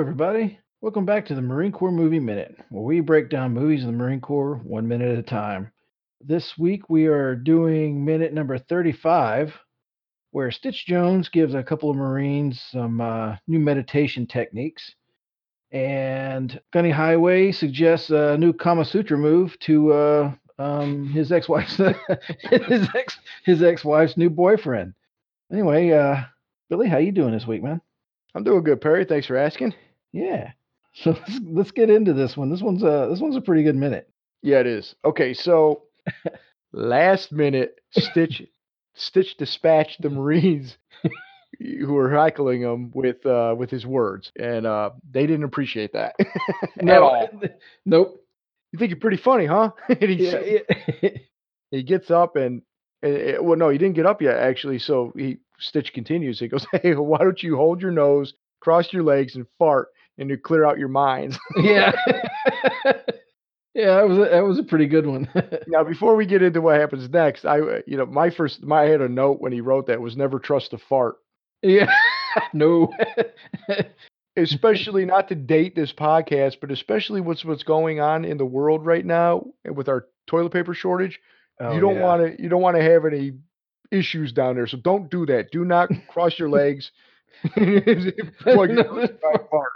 everybody. 0.00 0.58
Welcome 0.80 1.04
back 1.04 1.26
to 1.26 1.34
the 1.34 1.42
Marine 1.42 1.72
Corps 1.72 1.92
Movie 1.92 2.20
Minute, 2.20 2.56
where 2.70 2.82
we 2.82 3.00
break 3.00 3.28
down 3.28 3.52
movies 3.52 3.82
of 3.82 3.88
the 3.88 3.92
Marine 3.92 4.22
Corps 4.22 4.58
one 4.64 4.88
minute 4.88 5.12
at 5.12 5.18
a 5.18 5.22
time. 5.22 5.70
This 6.22 6.56
week 6.56 6.88
we 6.88 7.04
are 7.04 7.36
doing 7.36 8.02
minute 8.02 8.32
number 8.32 8.56
35, 8.56 9.54
where 10.30 10.50
Stitch 10.50 10.86
Jones 10.86 11.28
gives 11.28 11.52
a 11.52 11.62
couple 11.62 11.90
of 11.90 11.98
Marines 11.98 12.62
some 12.72 13.02
uh, 13.02 13.36
new 13.46 13.58
meditation 13.58 14.26
techniques. 14.26 14.94
And 15.70 16.58
Gunny 16.72 16.90
Highway 16.90 17.52
suggests 17.52 18.08
a 18.08 18.38
new 18.38 18.54
Kama 18.54 18.86
Sutra 18.86 19.18
move 19.18 19.58
to 19.60 19.92
uh, 19.92 20.32
um, 20.58 21.08
his 21.08 21.30
ex-wife's 21.30 21.76
his 22.50 22.88
ex 22.94 23.18
his 23.44 23.62
ex-wife's 23.62 24.16
new 24.16 24.30
boyfriend. 24.30 24.94
Anyway, 25.52 25.90
uh, 25.90 26.22
Billy, 26.70 26.88
how 26.88 26.96
you 26.96 27.12
doing 27.12 27.32
this 27.32 27.46
week, 27.46 27.62
man? 27.62 27.82
I'm 28.34 28.44
doing 28.44 28.62
good, 28.62 28.80
Perry. 28.80 29.04
Thanks 29.04 29.26
for 29.26 29.36
asking. 29.36 29.74
Yeah. 30.12 30.52
So 30.92 31.10
let's, 31.12 31.40
let's 31.44 31.70
get 31.70 31.90
into 31.90 32.12
this 32.12 32.36
one. 32.36 32.50
This 32.50 32.62
one's 32.62 32.82
a 32.82 33.08
this 33.10 33.20
one's 33.20 33.36
a 33.36 33.40
pretty 33.40 33.62
good 33.62 33.76
minute. 33.76 34.08
Yeah, 34.42 34.58
it 34.60 34.66
is. 34.66 34.94
Okay, 35.04 35.34
so 35.34 35.82
last 36.72 37.32
minute, 37.32 37.80
Stitch 37.92 38.42
Stitch 38.94 39.36
dispatched 39.36 40.02
the 40.02 40.10
Marines 40.10 40.76
who 41.60 41.92
were 41.92 42.10
heckling 42.10 42.62
him 42.62 42.90
with 42.92 43.24
uh, 43.24 43.54
with 43.56 43.70
his 43.70 43.86
words, 43.86 44.32
and 44.38 44.66
uh, 44.66 44.90
they 45.10 45.26
didn't 45.26 45.44
appreciate 45.44 45.92
that 45.92 46.14
at 46.18 46.88
all. 47.02 47.28
Nope. 47.86 48.16
You 48.72 48.78
think 48.78 48.90
you're 48.90 49.00
pretty 49.00 49.16
funny, 49.16 49.46
huh? 49.46 49.70
and 49.88 50.02
he, 50.10 50.30
Yeah, 50.30 50.58
yeah. 51.02 51.10
he 51.72 51.82
gets 51.82 52.08
up 52.10 52.36
and, 52.36 52.62
and 53.02 53.12
it- 53.14 53.44
well, 53.44 53.58
no, 53.58 53.68
he 53.68 53.78
didn't 53.78 53.96
get 53.96 54.06
up 54.06 54.22
yet 54.22 54.36
actually. 54.36 54.78
So 54.78 55.12
he 55.16 55.38
Stitch 55.58 55.92
continues. 55.92 56.38
He 56.40 56.48
goes, 56.48 56.66
"Hey, 56.72 56.94
why 56.94 57.18
don't 57.18 57.42
you 57.42 57.56
hold 57.56 57.82
your 57.82 57.90
nose, 57.90 58.34
cross 58.60 58.92
your 58.92 59.02
legs, 59.02 59.34
and 59.36 59.46
fart, 59.58 59.88
and 60.18 60.28
to 60.28 60.36
clear 60.36 60.64
out 60.64 60.78
your 60.78 60.88
minds." 60.88 61.38
yeah. 61.56 61.92
yeah, 63.74 63.96
that 63.96 64.08
was 64.08 64.18
a, 64.18 64.30
that 64.30 64.44
was 64.44 64.58
a 64.58 64.64
pretty 64.64 64.86
good 64.86 65.06
one. 65.06 65.28
now, 65.68 65.84
before 65.84 66.16
we 66.16 66.26
get 66.26 66.42
into 66.42 66.60
what 66.60 66.78
happens 66.78 67.08
next, 67.08 67.44
I 67.44 67.60
uh, 67.60 67.80
you 67.86 67.96
know 67.96 68.06
my 68.06 68.30
first 68.30 68.62
my 68.62 68.82
I 68.82 68.88
had 68.88 69.00
a 69.00 69.08
note 69.08 69.40
when 69.40 69.52
he 69.52 69.60
wrote 69.60 69.86
that 69.86 70.00
was 70.00 70.16
never 70.16 70.38
trust 70.38 70.72
a 70.72 70.78
fart, 70.78 71.16
yeah. 71.62 71.92
no. 72.52 72.92
especially 74.36 75.04
not 75.04 75.28
to 75.28 75.34
date 75.34 75.74
this 75.74 75.92
podcast, 75.92 76.56
but 76.60 76.70
especially 76.70 77.20
what's 77.20 77.44
what's 77.44 77.62
going 77.62 78.00
on 78.00 78.24
in 78.24 78.38
the 78.38 78.46
world 78.46 78.86
right 78.86 79.04
now 79.04 79.44
with 79.64 79.88
our 79.88 80.06
toilet 80.26 80.52
paper 80.52 80.74
shortage. 80.74 81.20
Oh, 81.60 81.72
you 81.72 81.80
don't 81.80 81.96
yeah. 81.96 82.02
want 82.02 82.36
to 82.36 82.42
you 82.42 82.48
don't 82.48 82.62
want 82.62 82.76
to 82.76 82.82
have 82.82 83.04
any 83.04 83.32
issues 83.90 84.32
down 84.32 84.54
there, 84.54 84.66
so 84.66 84.78
don't 84.78 85.10
do 85.10 85.26
that. 85.26 85.50
Do 85.50 85.64
not 85.64 85.90
cross 86.08 86.38
your 86.38 86.48
legs. 86.48 86.90
Plug 87.54 88.70
your 88.70 89.08
fart. 89.50 89.72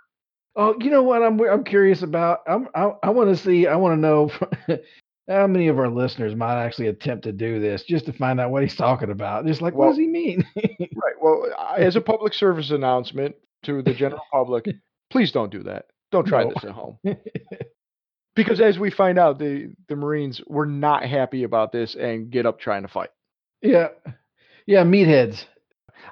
Oh, 0.57 0.75
you 0.81 0.91
know 0.91 1.03
what? 1.03 1.23
I'm 1.23 1.41
I'm 1.41 1.65
curious 1.65 2.03
about. 2.03 2.41
I'm 2.47 2.69
I, 2.75 2.93
I 3.03 3.11
want 3.11 3.31
to 3.31 3.37
see. 3.43 3.67
I 3.67 3.77
want 3.77 3.97
to 3.97 4.01
know 4.01 4.31
how 5.29 5.47
many 5.47 5.69
of 5.69 5.79
our 5.79 5.89
listeners 5.89 6.35
might 6.37 6.63
actually 6.63 6.89
attempt 6.89 7.25
to 7.25 7.33
do 7.33 7.59
this, 7.61 7.83
just 7.83 8.07
to 8.07 8.13
find 8.13 8.39
out 8.41 8.51
what 8.51 8.63
he's 8.63 8.77
talking 8.77 9.11
about. 9.11 9.47
Just 9.47 9.63
like, 9.63 9.75
what 9.75 9.89
does 9.89 9.99
he 9.99 10.07
mean? 10.07 10.45
Right. 10.81 11.15
Well, 11.21 11.47
I- 11.59 11.79
as 11.81 11.97
a 11.97 12.01
public 12.01 12.35
service 12.35 12.71
announcement 12.71 13.35
to 13.65 13.83
the 13.83 13.95
general 13.95 14.23
public, 14.33 14.67
please 15.11 15.33
don't 15.33 15.51
do 15.51 15.63
that. 15.65 15.87
Don't 16.13 16.27
try 16.27 16.45
No. 16.45 16.51
this 16.51 16.65
at 16.65 16.71
home. 16.71 16.99
Because 18.37 18.61
as 18.61 18.81
we 18.81 18.91
find 18.91 19.17
out, 19.19 19.39
the 19.39 19.73
the 19.89 19.95
Marines 19.95 20.41
were 20.49 20.67
not 20.67 21.05
happy 21.05 21.45
about 21.45 21.71
this 21.71 21.95
and 21.95 22.31
get 22.31 22.47
up 22.47 22.59
trying 22.59 22.83
to 22.83 22.89
fight. 22.89 23.11
yeah, 23.63 23.89
yeah, 24.67 24.83
meatheads. 24.83 25.45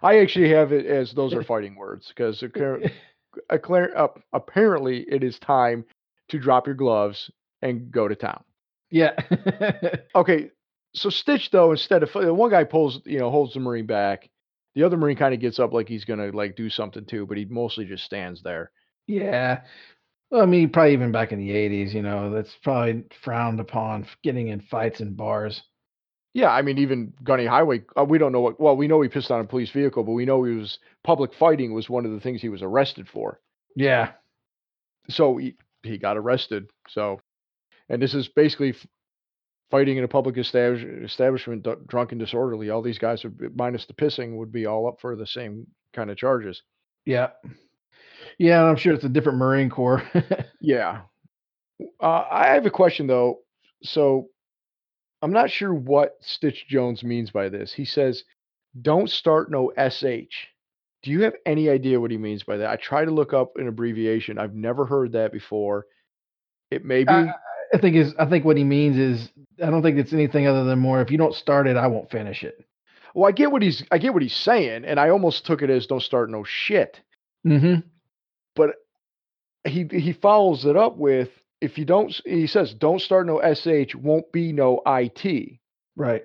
I 0.05 0.21
actually 0.21 0.51
have 0.51 0.73
it 0.73 0.87
as 0.87 1.13
those 1.13 1.35
are 1.35 1.43
fighting 1.43 1.75
words 1.75 2.07
because 2.09 2.43
apparently 3.51 5.01
it 5.09 5.23
is 5.25 5.39
time 5.39 5.85
to 6.29 6.39
drop 6.39 6.67
your 6.67 6.75
gloves 6.77 7.31
and 7.63 7.91
go 7.91 8.09
to 8.09 8.15
town. 8.15 8.45
Yeah, 8.91 9.13
Okay, 10.15 10.51
so 10.95 11.11
Stitch 11.11 11.51
though 11.51 11.71
instead 11.71 12.03
of 12.03 12.15
uh, 12.15 12.33
one 12.35 12.51
guy 12.51 12.65
pulls 12.65 13.01
you 13.05 13.19
know 13.19 13.31
holds 13.31 13.55
the 13.55 13.61
Marine 13.61 13.87
back, 13.87 14.29
the 14.75 14.83
other 14.85 14.97
Marine 14.97 15.17
kind 15.17 15.35
of 15.35 15.41
gets 15.41 15.59
up 15.59 15.73
like 15.73 15.89
he's 15.89 16.05
gonna 16.05 16.31
like 16.33 16.57
do 16.57 16.69
something 16.71 17.05
too, 17.07 17.27
but 17.27 17.37
he 17.37 17.45
mostly 17.47 17.85
just 17.85 18.05
stands 18.05 18.43
there. 18.43 18.71
yeah. 19.07 19.63
Well, 20.31 20.43
I 20.43 20.47
mean, 20.47 20.71
probably 20.71 20.95
even 20.95 21.13
back 21.13 21.33
in 21.33 21.39
the 21.39 21.51
'80s, 21.51 21.93
you 21.95 22.03
know, 22.03 22.31
that's 22.31 22.55
probably 22.63 23.05
frowned 23.23 23.61
upon 23.61 24.07
getting 24.23 24.49
in 24.49 24.61
fights 24.61 25.01
in 25.01 25.15
bars. 25.15 25.63
Yeah, 26.35 26.49
I 26.51 26.63
mean, 26.63 26.79
even 26.79 27.13
Gunny 27.23 27.45
Highway, 27.47 27.83
uh, 27.99 28.05
we 28.05 28.17
don't 28.19 28.33
know 28.33 28.41
what. 28.41 28.59
Well, 28.59 28.77
we 28.77 28.89
know 28.89 29.03
he 29.03 29.09
pissed 29.09 29.31
on 29.31 29.41
a 29.41 29.45
police 29.45 29.71
vehicle, 29.71 30.03
but 30.05 30.13
we 30.13 30.25
know 30.25 30.43
he 30.45 30.55
was 30.55 30.79
public 31.05 31.35
fighting 31.35 31.75
was 31.75 31.91
one 31.91 32.07
of 32.07 32.13
the 32.13 32.21
things 32.21 32.41
he 32.41 32.49
was 32.49 32.63
arrested 32.63 33.07
for. 33.09 33.39
Yeah, 33.77 34.13
So 35.11 35.37
he 35.37 35.57
he 35.83 35.99
got 35.99 36.17
arrested. 36.17 36.71
So, 36.89 37.21
and 37.89 38.01
this 38.01 38.15
is 38.15 38.29
basically 38.29 38.71
f- 38.71 38.87
fighting 39.71 39.99
in 39.99 40.05
a 40.05 40.09
public 40.09 40.39
establish, 40.39 40.83
establishment, 40.85 41.65
d- 41.65 41.75
drunk 41.87 42.13
and 42.13 42.19
disorderly. 42.21 42.71
All 42.71 42.83
these 42.83 42.99
guys, 42.99 43.25
would, 43.25 43.37
be- 43.39 43.49
minus 43.55 43.85
the 43.87 43.93
pissing, 43.95 44.37
would 44.37 44.53
be 44.53 44.65
all 44.67 44.87
up 44.89 45.01
for 45.01 45.17
the 45.17 45.27
same 45.27 45.67
kind 45.93 46.11
of 46.11 46.17
charges. 46.17 46.63
yeah, 47.05 47.31
yeah. 48.39 48.61
and 48.61 48.71
I'm 48.71 48.77
sure 48.77 48.95
it's 48.95 49.05
a 49.05 49.09
different 49.09 49.39
Marine 49.39 49.69
Corps. 49.71 50.03
Yeah. 50.61 51.03
Uh, 52.01 52.25
I 52.31 52.49
have 52.55 52.65
a 52.67 52.71
question 52.71 53.07
though. 53.09 53.41
So 53.83 54.29
I'm 55.23 55.33
not 55.33 55.51
sure 55.51 55.73
what 55.73 56.17
Stitch 56.21 56.67
Jones 56.69 57.05
means 57.05 57.31
by 57.31 57.49
this. 57.49 57.73
He 57.73 57.85
says, 57.85 58.25
"Don't 58.81 59.09
start 59.09 59.51
no 59.51 59.73
sh." 59.89 60.49
Do 61.03 61.11
you 61.11 61.23
have 61.23 61.35
any 61.47 61.69
idea 61.69 62.01
what 62.01 62.11
he 62.11 62.19
means 62.19 62.43
by 62.45 62.59
that? 62.59 62.71
I 62.71 62.77
try 62.77 63.05
to 63.05 63.11
look 63.11 63.33
up 63.33 63.57
an 63.57 63.67
abbreviation. 63.69 64.39
I've 64.39 64.55
never 64.55 64.85
heard 64.85 65.13
that 65.13 65.33
before. 65.33 65.87
It 66.71 66.85
may 66.85 67.05
be. 67.05 67.11
I, 67.11 67.33
I 67.75 67.79
think 67.79 67.97
is 67.97 68.15
I 68.19 68.27
think 68.27 68.45
what 68.45 68.57
he 68.57 68.65
means 68.65 68.97
is 68.97 69.31
I 69.63 69.71
don't 69.71 69.83
think 69.83 69.99
it's 69.99 70.13
anything 70.13 70.47
other 70.47 70.65
than 70.65 70.79
more. 70.79 71.01
If 71.01 71.11
you 71.11 71.19
don't 71.19 71.35
start 71.35 71.67
it, 71.67 71.77
I 71.77 71.87
won't 71.87 72.11
finish 72.11 72.45
it. 72.45 72.65
well, 73.15 73.29
I 73.29 73.33
get 73.33 73.51
what 73.51 73.63
he's. 73.63 73.85
I 73.91 73.99
get 73.99 74.13
what 74.13 74.23
he's 74.23 74.37
saying, 74.37 74.85
and 74.85 74.99
I 74.99 75.11
almost 75.11 75.47
took 75.47 75.63
it 75.63 75.71
as 75.71 75.87
"Don't 75.87 76.03
start 76.03 76.31
no 76.31 76.45
shit." 76.45 77.01
Mm-hmm. 77.47 77.81
But 78.55 78.77
he 79.65 79.87
he 79.91 80.13
follows 80.13 80.65
it 80.65 80.77
up 80.77 80.97
with, 80.97 81.31
"If 81.63 81.79
you 81.79 81.85
don't," 81.85 82.13
he 82.25 82.47
says, 82.47 82.75
"Don't 82.75 83.01
start 83.01 83.27
no 83.27 83.41
sh. 83.55 83.95
Won't 83.95 84.31
be 84.33 84.53
no 84.53 84.83
it." 84.87 85.59
Right. 85.97 86.25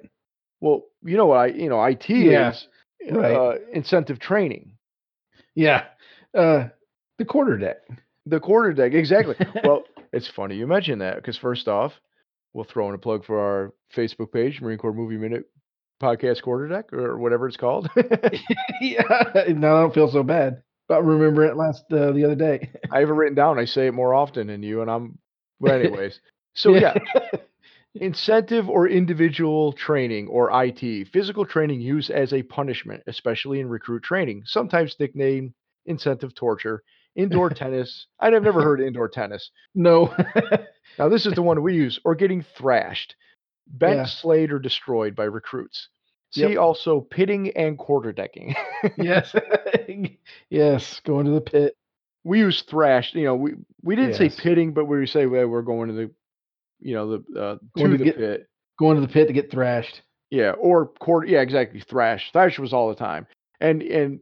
Well, 0.60 0.84
you 1.04 1.18
know 1.18 1.28
what 1.28 1.38
I 1.38 1.46
you 1.48 1.70
know 1.70 1.84
IT 1.84 2.10
Yeah, 2.10 2.52
is 2.52 2.68
right. 3.12 3.36
uh, 3.36 3.56
incentive 3.74 4.20
training. 4.20 4.74
Yeah. 5.56 5.86
Uh, 6.34 6.70
the 7.18 7.26
quarter 7.26 7.58
deck. 7.58 7.78
The 8.26 8.40
quarter 8.40 8.74
deck, 8.74 8.94
exactly. 8.94 9.36
well, 9.64 9.84
it's 10.14 10.28
funny 10.28 10.56
you 10.56 10.68
mentioned 10.68 11.02
that 11.02 11.16
because 11.16 11.38
first 11.38 11.68
off, 11.68 11.94
we'll 12.54 12.66
throw 12.66 12.90
in 12.90 12.96
a 12.96 12.98
plug 13.00 13.26
for 13.26 13.40
our 13.40 13.74
Facebook 13.96 14.32
page, 14.32 14.62
Marine 14.62 14.78
Corps 14.78 14.94
Movie 14.94 15.18
Minute 15.18 15.46
Podcast 16.02 16.42
Quarter 16.44 16.68
Deck 16.68 16.94
or 16.94 17.18
whatever 17.18 17.48
it's 17.48 17.58
called. 17.58 17.90
yeah. 18.82 19.02
No, 19.50 19.78
I 19.78 19.82
don't 19.82 19.94
feel 19.94 20.10
so 20.12 20.24
bad 20.24 20.62
about 20.90 21.06
remembering 21.06 21.50
it 21.52 21.58
last 21.58 21.84
uh, 21.92 22.12
the 22.12 22.24
other 22.26 22.36
day. 22.36 22.70
I 22.92 23.00
have 23.00 23.10
it 23.10 23.14
written 23.14 23.36
down. 23.36 23.58
I 23.60 23.66
say 23.66 23.88
it 23.88 23.94
more 23.94 24.14
often 24.14 24.48
than 24.48 24.64
you, 24.64 24.82
and 24.82 24.92
I'm. 24.92 25.18
But 25.60 25.82
anyways, 25.82 26.20
so 26.54 26.76
yeah, 26.76 26.94
incentive 27.96 28.70
or 28.70 28.88
individual 28.88 29.74
training 29.74 30.28
or 30.28 30.50
IT, 30.64 31.08
physical 31.10 31.46
training 31.46 31.82
used 31.82 32.12
as 32.12 32.34
a 32.34 32.44
punishment, 32.44 33.04
especially 33.08 33.60
in 33.60 33.68
recruit 33.70 34.04
training, 34.04 34.44
sometimes 34.46 34.96
nicknamed 35.00 35.54
incentive 35.86 36.36
torture, 36.36 36.84
indoor 37.16 37.50
tennis. 37.62 38.08
I'd 38.20 38.34
have 38.34 38.44
never 38.44 38.62
heard 38.62 38.82
indoor 38.82 39.08
tennis. 39.10 39.50
no. 39.74 40.14
Now 41.00 41.10
this 41.10 41.26
is 41.26 41.34
the 41.34 41.42
one 41.44 41.62
we 41.62 41.76
use, 41.76 42.00
or 42.06 42.16
getting 42.16 42.44
thrashed, 42.58 43.16
bent, 43.68 43.98
Yeah. 43.98 44.06
slayed, 44.06 44.52
or 44.52 44.60
destroyed 44.60 45.16
by 45.16 45.26
recruits. 45.26 45.90
See 46.32 46.42
Yep. 46.42 46.58
also 46.58 47.02
pitting 47.02 47.52
and 47.56 47.78
quarterdecking. 47.78 48.56
yes. 48.98 49.34
yes. 50.50 51.00
Going 51.06 51.26
to 51.26 51.32
the 51.32 51.42
pit. 51.42 51.76
We 52.28 52.40
use 52.40 52.62
thrashed. 52.64 53.16
You 53.16 53.24
know, 53.26 53.36
we 53.36 53.54
we 53.82 53.96
didn't 53.96 54.16
say 54.16 54.30
pitting, 54.30 54.74
but 54.74 54.86
we 54.86 55.06
say 55.08 55.26
well, 55.26 55.48
we're 55.48 55.62
going 55.62 55.90
to 55.90 55.94
the, 55.96 56.12
you 56.80 56.94
know, 56.96 57.18
the 57.18 57.40
uh, 57.40 57.58
Going 57.76 57.92
to 57.92 57.98
to 57.98 58.04
the 58.04 58.04
get- 58.04 58.18
pit. 58.18 58.48
Going 58.80 58.96
to 58.96 59.02
the 59.02 59.12
pit 59.12 59.28
to 59.28 59.34
get 59.34 59.50
thrashed. 59.50 60.02
Yeah, 60.30 60.52
or 60.52 60.88
quarter. 60.88 61.26
Yeah, 61.26 61.42
exactly. 61.42 61.80
Thrash. 61.80 62.32
Thrash 62.32 62.60
was 62.60 62.74
all 62.74 62.90
the 62.90 62.96
time, 62.96 63.26
and 63.62 63.82
and 63.82 64.20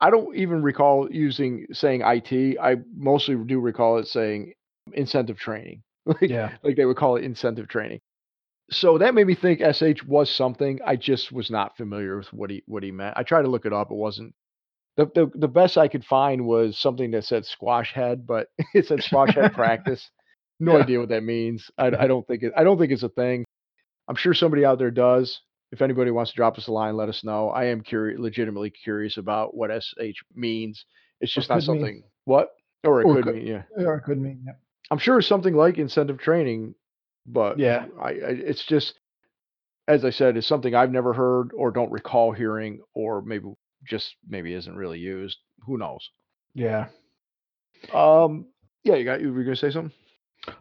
I 0.00 0.10
don't 0.10 0.36
even 0.36 0.62
recall 0.62 1.08
using 1.10 1.66
saying 1.72 2.02
IT. 2.04 2.58
I 2.60 2.76
mostly 2.96 3.34
do 3.36 3.58
recall 3.58 3.98
it 3.98 4.06
saying 4.06 4.52
incentive 4.92 5.38
training. 5.38 5.82
Like, 6.06 6.22
Yeah. 6.30 6.52
like 6.62 6.76
they 6.76 6.86
would 6.86 6.96
call 6.96 7.16
it 7.16 7.24
incentive 7.24 7.68
training. 7.68 8.00
So 8.70 8.96
that 8.98 9.14
made 9.14 9.26
me 9.26 9.34
think 9.34 9.60
SH 9.60 10.02
was 10.06 10.30
something. 10.30 10.80
I 10.86 10.96
just 10.96 11.30
was 11.30 11.50
not 11.50 11.76
familiar 11.76 12.16
with 12.16 12.32
what 12.32 12.50
he 12.50 12.62
what 12.66 12.82
he 12.82 12.90
meant. 12.90 13.16
I 13.18 13.22
tried 13.22 13.42
to 13.42 13.48
look 13.48 13.66
it 13.66 13.72
up. 13.72 13.90
It 13.90 13.96
wasn't 13.96 14.34
the 14.96 15.06
the, 15.14 15.30
the 15.34 15.48
best 15.48 15.78
I 15.78 15.88
could 15.88 16.04
find 16.04 16.46
was 16.46 16.78
something 16.78 17.10
that 17.12 17.24
said 17.24 17.44
squash 17.46 17.92
head, 17.92 18.26
but 18.26 18.48
it 18.74 18.86
said 18.86 19.02
squash 19.02 19.34
head 19.34 19.52
practice. 19.54 20.10
No 20.58 20.76
Yeah. 20.76 20.82
idea 20.82 21.00
what 21.00 21.08
that 21.10 21.22
means. 21.24 21.70
I, 21.78 21.86
I 21.86 22.06
don't 22.08 22.26
think 22.26 22.42
it. 22.42 22.52
I 22.56 22.64
don't 22.64 22.78
think 22.78 22.92
it's 22.92 23.02
a 23.02 23.08
thing. 23.08 23.44
I'm 24.08 24.16
sure 24.16 24.34
somebody 24.34 24.64
out 24.64 24.78
there 24.78 24.90
does. 24.90 25.40
If 25.72 25.82
anybody 25.82 26.10
wants 26.10 26.32
to 26.32 26.36
drop 26.36 26.58
us 26.58 26.66
a 26.66 26.72
line, 26.72 26.96
let 26.96 27.08
us 27.08 27.22
know. 27.22 27.48
I 27.50 27.66
am 27.66 27.80
curious, 27.82 28.18
legitimately 28.18 28.70
curious 28.70 29.16
about 29.18 29.56
what 29.56 29.70
SH 29.70 30.18
means. 30.34 30.84
It's 31.20 31.32
just 31.32 31.48
not 31.48 31.60
could 31.60 31.68
mean. 31.68 31.80
something. 31.80 32.02
What? 32.24 32.48
or 32.82 33.00
it 33.02 33.04
Or 33.04 33.14
could 33.16 33.24
co- 33.26 33.32
mean 33.32 33.46
yeah. 33.46 33.62
Or 33.76 33.96
it 33.96 34.02
could 34.02 34.18
mean 34.20 34.42
yeah. 34.44 34.54
I'm 34.90 34.98
sure 34.98 35.18
it's 35.18 35.28
something 35.28 35.54
like 35.54 35.78
incentive 35.78 36.18
training, 36.18 36.74
but 37.26 37.58
Yeah. 37.58 37.86
I, 38.02 38.08
I 38.08 38.12
it's 38.30 38.64
just 38.66 38.98
as 39.86 40.04
I 40.04 40.10
said, 40.10 40.36
it's 40.36 40.46
something 40.46 40.74
I've 40.74 40.90
never 40.92 41.12
heard 41.12 41.50
or 41.54 41.70
don't 41.70 41.90
recall 41.92 42.32
hearing, 42.32 42.80
or 42.94 43.22
maybe 43.22 43.46
just 43.84 44.14
maybe 44.28 44.54
isn't 44.54 44.76
really 44.76 44.98
used. 44.98 45.38
Who 45.66 45.78
knows? 45.78 46.10
Yeah. 46.54 46.88
Um, 47.92 48.46
yeah, 48.84 48.94
you 48.96 49.04
got 49.04 49.20
you 49.20 49.32
were 49.32 49.44
gonna 49.44 49.56
say 49.56 49.70
something? 49.70 49.92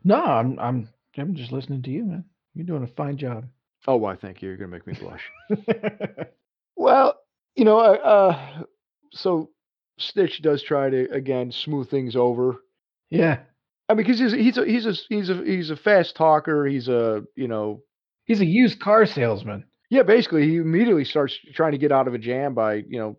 No, 0.04 0.24
I'm 0.24 0.60
I'm 0.60 0.89
I'm 1.18 1.36
just 1.36 1.51
listening 1.51 1.81
to 1.83 1.89
you, 1.92 2.06
man. 2.06 2.25
You're 2.54 2.66
doing 2.66 2.83
a 2.83 2.88
fine 2.88 3.18
job. 3.18 3.45
Oh, 3.88 3.95
why? 3.98 4.16
Thank 4.16 4.42
you. 4.42 4.50
You're 4.50 4.57
gonna 4.57 4.69
make 4.69 4.88
me 4.88 4.94
blush. 4.94 5.24
well, 6.75 7.16
you 7.56 7.66
know, 7.66 7.80
uh, 7.80 7.94
uh, 7.94 8.63
so 9.12 9.50
Stitch 9.98 10.42
does 10.42 10.63
try 10.63 10.89
to 10.89 11.10
again 11.12 11.51
smooth 11.51 11.89
things 11.89 12.15
over. 12.15 12.63
yeah. 13.10 13.39
I 13.88 13.95
mean, 13.95 14.06
because 14.06 14.19
he's 14.19 14.33
he's 14.33 14.57
a, 14.57 14.65
he's 14.65 14.86
a 14.86 14.94
he's 15.10 15.30
a 15.30 15.44
he's 15.44 15.69
a 15.72 15.75
fast 15.75 16.15
talker. 16.15 16.65
He's 16.65 16.88
a 16.88 17.24
you 17.36 17.48
know 17.48 17.81
He's 18.30 18.42
a 18.42 18.45
used 18.45 18.80
car 18.80 19.07
salesman. 19.07 19.65
Yeah. 19.89 20.03
Basically, 20.03 20.47
he 20.47 20.57
immediately 20.57 21.06
starts 21.06 21.38
trying 21.53 21.71
to 21.74 21.77
get 21.77 21.91
out 21.91 22.07
of 22.07 22.13
a 22.13 22.18
jam 22.18 22.53
by 22.53 22.75
you 22.75 23.00
know 23.00 23.18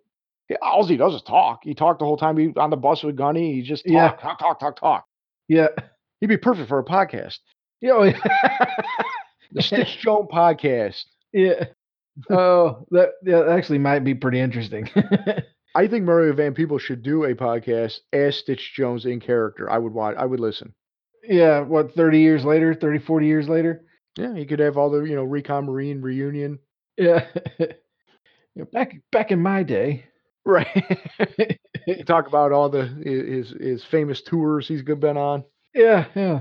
all 0.63 0.87
he 0.87 0.97
does 0.97 1.15
is 1.15 1.23
talk. 1.23 1.61
He 1.63 1.75
talked 1.75 2.01
the 2.01 2.05
whole 2.05 2.17
time 2.17 2.37
he 2.37 2.53
on 2.57 2.71
the 2.71 2.77
bus 2.77 3.03
with 3.03 3.17
Gunny. 3.17 3.55
He 3.55 3.63
just 3.63 3.85
talk 3.85 3.93
Yeah. 3.93 4.11
talk 4.13 4.39
talk 4.39 4.59
talk 4.61 4.81
talk. 4.81 5.05
Yeah. 5.49 5.69
He'd 6.21 6.27
be 6.29 6.37
perfect 6.37 6.69
for 6.69 6.79
a 6.79 6.85
podcast, 6.85 7.39
Yeah. 7.81 7.93
oh, 7.93 8.13
the 9.53 9.63
Stitch 9.63 9.99
Joan 10.01 10.27
podcast. 10.33 11.03
yeah. 11.33 11.65
Oh, 12.29 12.85
that 12.91 13.11
that 13.23 13.49
actually 13.49 13.79
might 13.79 14.01
be 14.05 14.15
pretty 14.15 14.41
interesting. 14.41 14.89
I 15.75 15.87
think 15.87 16.05
Mario 16.05 16.33
Van 16.35 16.53
Peebles 16.53 16.83
should 16.83 17.03
do 17.03 17.25
a 17.25 17.35
podcast 17.35 17.99
as 18.13 18.37
Stitch 18.37 18.73
Jones 18.75 19.07
in 19.07 19.21
character. 19.21 19.71
I 19.71 19.79
would 19.79 19.93
watch. 19.95 20.17
I 20.19 20.27
would 20.27 20.41
listen. 20.41 20.75
yeah, 21.23 21.61
what 21.61 21.95
30 21.95 22.19
years 22.21 22.45
later, 22.45 22.75
30 22.75 22.99
40 22.99 23.27
years 23.27 23.49
later? 23.49 23.85
Yeah, 24.17 24.35
he 24.35 24.45
could 24.47 24.59
have 24.61 24.77
all 24.77 24.91
the 24.91 25.03
you 25.03 25.15
know 25.15 25.25
Recon 25.25 25.67
Marine 25.67 26.01
reunion. 26.01 26.59
Yeah. 26.97 27.27
Yeah, 28.57 28.65
back 28.73 28.95
back 29.13 29.31
in 29.31 29.41
my 29.41 29.63
day. 29.63 30.05
Right. 30.47 31.59
Talk 32.07 32.27
about 32.27 32.51
all 32.53 32.71
the 32.71 32.87
his 33.05 33.51
his 33.61 33.85
famous 33.85 34.23
tours 34.23 34.67
he's 34.67 34.83
good 34.83 34.99
been 35.01 35.17
on. 35.19 35.45
Yeah, 35.75 36.07
yeah. 36.15 36.41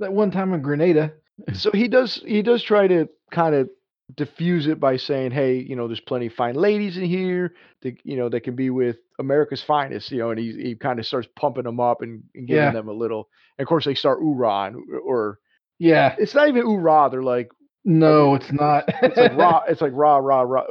That 0.00 0.12
one 0.12 0.30
time 0.32 0.52
in 0.52 0.62
Grenada. 0.62 1.12
So 1.54 1.70
he 1.72 1.86
does 1.88 2.22
he 2.26 2.42
does 2.42 2.62
try 2.62 2.88
to 2.88 3.08
kind 3.30 3.54
of 3.54 3.70
diffuse 4.16 4.66
it 4.66 4.80
by 4.80 4.96
saying, 4.96 5.30
hey, 5.30 5.58
you 5.58 5.76
know, 5.76 5.86
there's 5.86 6.00
plenty 6.00 6.26
of 6.26 6.32
fine 6.34 6.54
ladies 6.56 6.96
in 6.96 7.04
here 7.04 7.54
that 7.82 7.96
you 8.04 8.16
know 8.16 8.28
that 8.28 8.40
can 8.42 8.56
be 8.56 8.70
with 8.70 8.96
America's 9.20 9.62
finest, 9.62 10.10
you 10.10 10.18
know, 10.18 10.30
and 10.30 10.40
he 10.40 10.52
he 10.52 10.74
kind 10.74 10.98
of 10.98 11.06
starts 11.06 11.28
pumping 11.36 11.64
them 11.64 11.80
up 11.80 12.02
and, 12.02 12.24
and 12.34 12.48
giving 12.48 12.72
Yeah. 12.72 12.72
them 12.72 12.88
a 12.88 12.92
little. 12.92 13.28
And 13.58 13.64
of 13.64 13.68
course, 13.68 13.84
they 13.84 13.94
start 13.94 14.20
oorah, 14.20 14.74
or 15.04 15.38
Yeah. 15.78 16.14
it's 16.18 16.34
not 16.34 16.48
even 16.48 16.64
oorah. 16.64 17.10
They're 17.10 17.22
like 17.22 17.48
No, 17.84 18.34
it's 18.34 18.52
not. 18.52 18.84
it's 19.02 19.16
like 19.16 19.36
rah. 19.36 19.62
It's 19.68 19.80
like 19.80 19.92
rah 19.94 20.16
rah 20.18 20.42
rah. 20.42 20.64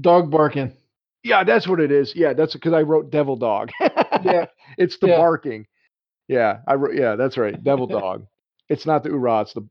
Dog 0.00 0.30
barking. 0.30 0.72
Yeah, 1.22 1.44
that's 1.44 1.68
what 1.68 1.80
it 1.80 1.90
is. 1.92 2.12
Yeah, 2.16 2.32
that's 2.32 2.54
because 2.54 2.72
I 2.72 2.82
wrote 2.82 3.10
devil 3.10 3.36
dog. 3.36 3.70
Yeah. 4.24 4.46
it's 4.78 4.98
the 4.98 5.08
Yeah. 5.08 5.16
barking. 5.18 5.66
Yeah, 6.28 6.58
I 6.66 6.74
wrote. 6.74 6.94
Yeah, 6.94 7.16
that's 7.16 7.36
right. 7.36 7.62
Devil 7.62 7.86
dog. 7.86 8.26
It's 8.68 8.86
not 8.86 9.02
the 9.02 9.10
oorah. 9.10 9.42
It's 9.42 9.52
the, 9.54 9.66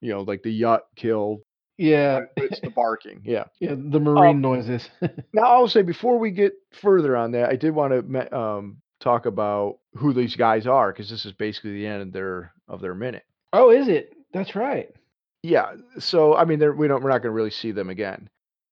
you 0.00 0.12
know, 0.12 0.22
like 0.22 0.42
the 0.42 0.52
yacht 0.52 0.82
kill. 0.96 1.38
Yeah. 1.78 2.20
It's 2.36 2.60
the 2.60 2.70
barking. 2.70 3.22
Yeah. 3.24 3.44
Yeah, 3.60 3.74
the 3.76 3.98
marine 4.00 4.36
Um, 4.36 4.40
noises. 4.42 4.88
Now 5.32 5.42
I'll 5.44 5.68
say 5.68 5.82
before 5.82 6.18
we 6.18 6.30
get 6.30 6.52
further 6.82 7.16
on 7.16 7.32
that, 7.32 7.48
I 7.50 7.56
did 7.56 7.74
want 7.74 7.92
to 7.92 8.36
um, 8.38 8.76
talk 9.00 9.26
about 9.26 9.78
who 9.94 10.12
these 10.12 10.36
guys 10.36 10.66
are 10.66 10.92
because 10.92 11.10
this 11.10 11.24
is 11.24 11.32
basically 11.32 11.72
the 11.74 11.86
end 11.86 12.02
of 12.02 12.12
their 12.12 12.52
of 12.68 12.80
their 12.80 12.94
minute. 12.94 13.24
Oh, 13.54 13.70
is 13.70 13.88
it? 13.88 14.14
That's 14.32 14.54
right. 14.54 14.90
Yeah. 15.42 15.72
So 15.98 16.34
I 16.36 16.44
mean, 16.44 16.58
we 16.76 16.88
don't. 16.88 17.02
We're 17.02 17.10
not 17.10 17.18
going 17.18 17.30
to 17.32 17.36
really 17.36 17.50
see 17.50 17.72
them 17.72 17.90
again. 17.90 18.28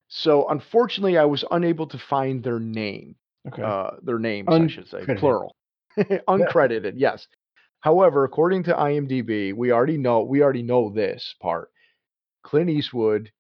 So 0.08 0.49
unfortunately, 0.49 1.17
I 1.19 1.25
was 1.25 1.44
unable 1.50 1.87
to 1.88 1.99
find 1.99 2.43
their 2.43 2.61
name. 2.61 3.17
Okay. 3.49 3.62
uh, 3.62 3.93
their 4.02 4.19
names, 4.20 4.49
I 4.50 4.67
should 4.69 4.88
say, 4.88 4.99
Uncredited. 4.99 5.19
plural, 5.19 5.56
uncredited. 6.29 6.93
Yes. 6.96 7.26
However, 7.81 8.23
according 8.25 8.62
to 8.64 8.75
IMDb, 8.75 9.52
we 9.55 9.73
already 9.73 9.99
know 9.99 10.23
we 10.23 10.43
already 10.43 10.62
know 10.62 10.90
this 10.90 11.34
part. 11.43 11.70
Clint 12.44 12.70
Eastwood 12.70 13.32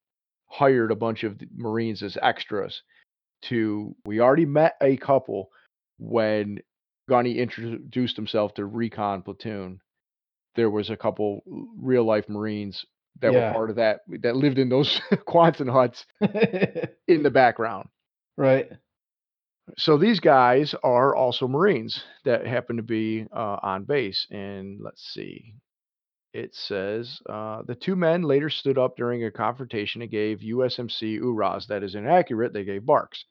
hired 0.48 0.90
a 0.90 0.96
bunch 0.96 1.22
of 1.24 1.40
Marines 1.56 2.02
as 2.02 2.18
extras 2.20 2.82
to. 3.42 3.94
We 4.04 4.20
already 4.20 4.46
met 4.46 4.74
a 4.80 4.96
couple 4.96 5.50
when 5.98 6.58
Gunny 7.08 7.38
introduced 7.38 8.16
himself 8.16 8.54
to 8.54 8.64
Recon 8.64 9.22
Platoon. 9.22 9.80
There 10.54 10.70
was 10.70 10.90
a 10.90 10.96
couple 10.96 11.42
real 11.78 12.04
life 12.04 12.28
Marines 12.28 12.84
that 13.20 13.32
Yeah. 13.32 13.48
were 13.48 13.54
part 13.54 13.70
of 13.70 13.76
that 13.76 14.00
that 14.22 14.36
lived 14.36 14.58
in 14.58 14.68
those 14.68 15.00
Quonset 15.26 15.68
huts 15.70 16.04
in 17.08 17.22
the 17.22 17.30
background. 17.30 17.88
right. 18.36 18.70
So 19.78 19.96
these 19.96 20.18
guys 20.20 20.74
are 20.82 21.14
also 21.14 21.46
Marines 21.46 22.02
that 22.24 22.46
happen 22.46 22.76
to 22.76 22.82
be 22.82 23.26
uh, 23.34 23.58
on 23.62 23.84
base. 23.84 24.26
And 24.30 24.80
let's 24.82 25.02
see. 25.14 25.54
It 26.34 26.54
says 26.54 27.20
uh, 27.28 27.62
the 27.66 27.74
two 27.76 27.94
men 27.94 28.22
later 28.22 28.50
stood 28.50 28.76
up 28.76 28.96
during 28.96 29.24
a 29.24 29.30
confrontation 29.30 30.02
and 30.02 30.10
gave 30.10 30.40
USMC 30.40 31.20
oorahs. 31.20 31.66
That 31.68 31.82
is 31.84 31.94
inaccurate. 31.94 32.52
They 32.52 32.64
gave 32.64 32.84
barks. 32.84 33.24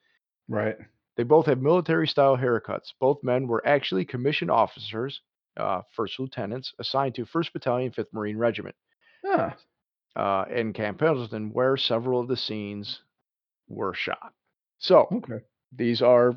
Right. 0.47 0.77
They 1.17 1.23
both 1.23 1.47
have 1.47 1.61
military 1.61 2.07
style 2.07 2.37
haircuts. 2.37 2.93
Both 2.99 3.23
men 3.23 3.45
were 3.47 3.65
actually 3.67 4.05
commissioned 4.05 4.51
officers, 4.51 5.19
uh, 5.57 5.81
first 5.95 6.19
lieutenants, 6.19 6.73
assigned 6.79 7.15
to 7.15 7.25
1st 7.25 7.53
Battalion, 7.53 7.91
5th 7.91 8.13
Marine 8.13 8.37
Regiment 8.37 8.75
Ah, 9.25 9.55
uh, 10.15 10.45
in 10.49 10.73
Camp 10.73 10.97
Pendleton, 10.99 11.51
where 11.53 11.77
several 11.77 12.19
of 12.19 12.27
the 12.27 12.37
scenes 12.37 13.01
were 13.67 13.93
shot. 13.93 14.33
So 14.79 15.07
okay. 15.11 15.39
these 15.71 16.01
are 16.01 16.29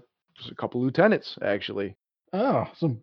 a 0.50 0.54
couple 0.56 0.82
lieutenants, 0.82 1.38
actually. 1.42 1.96
Oh, 2.32 2.66
some, 2.76 3.00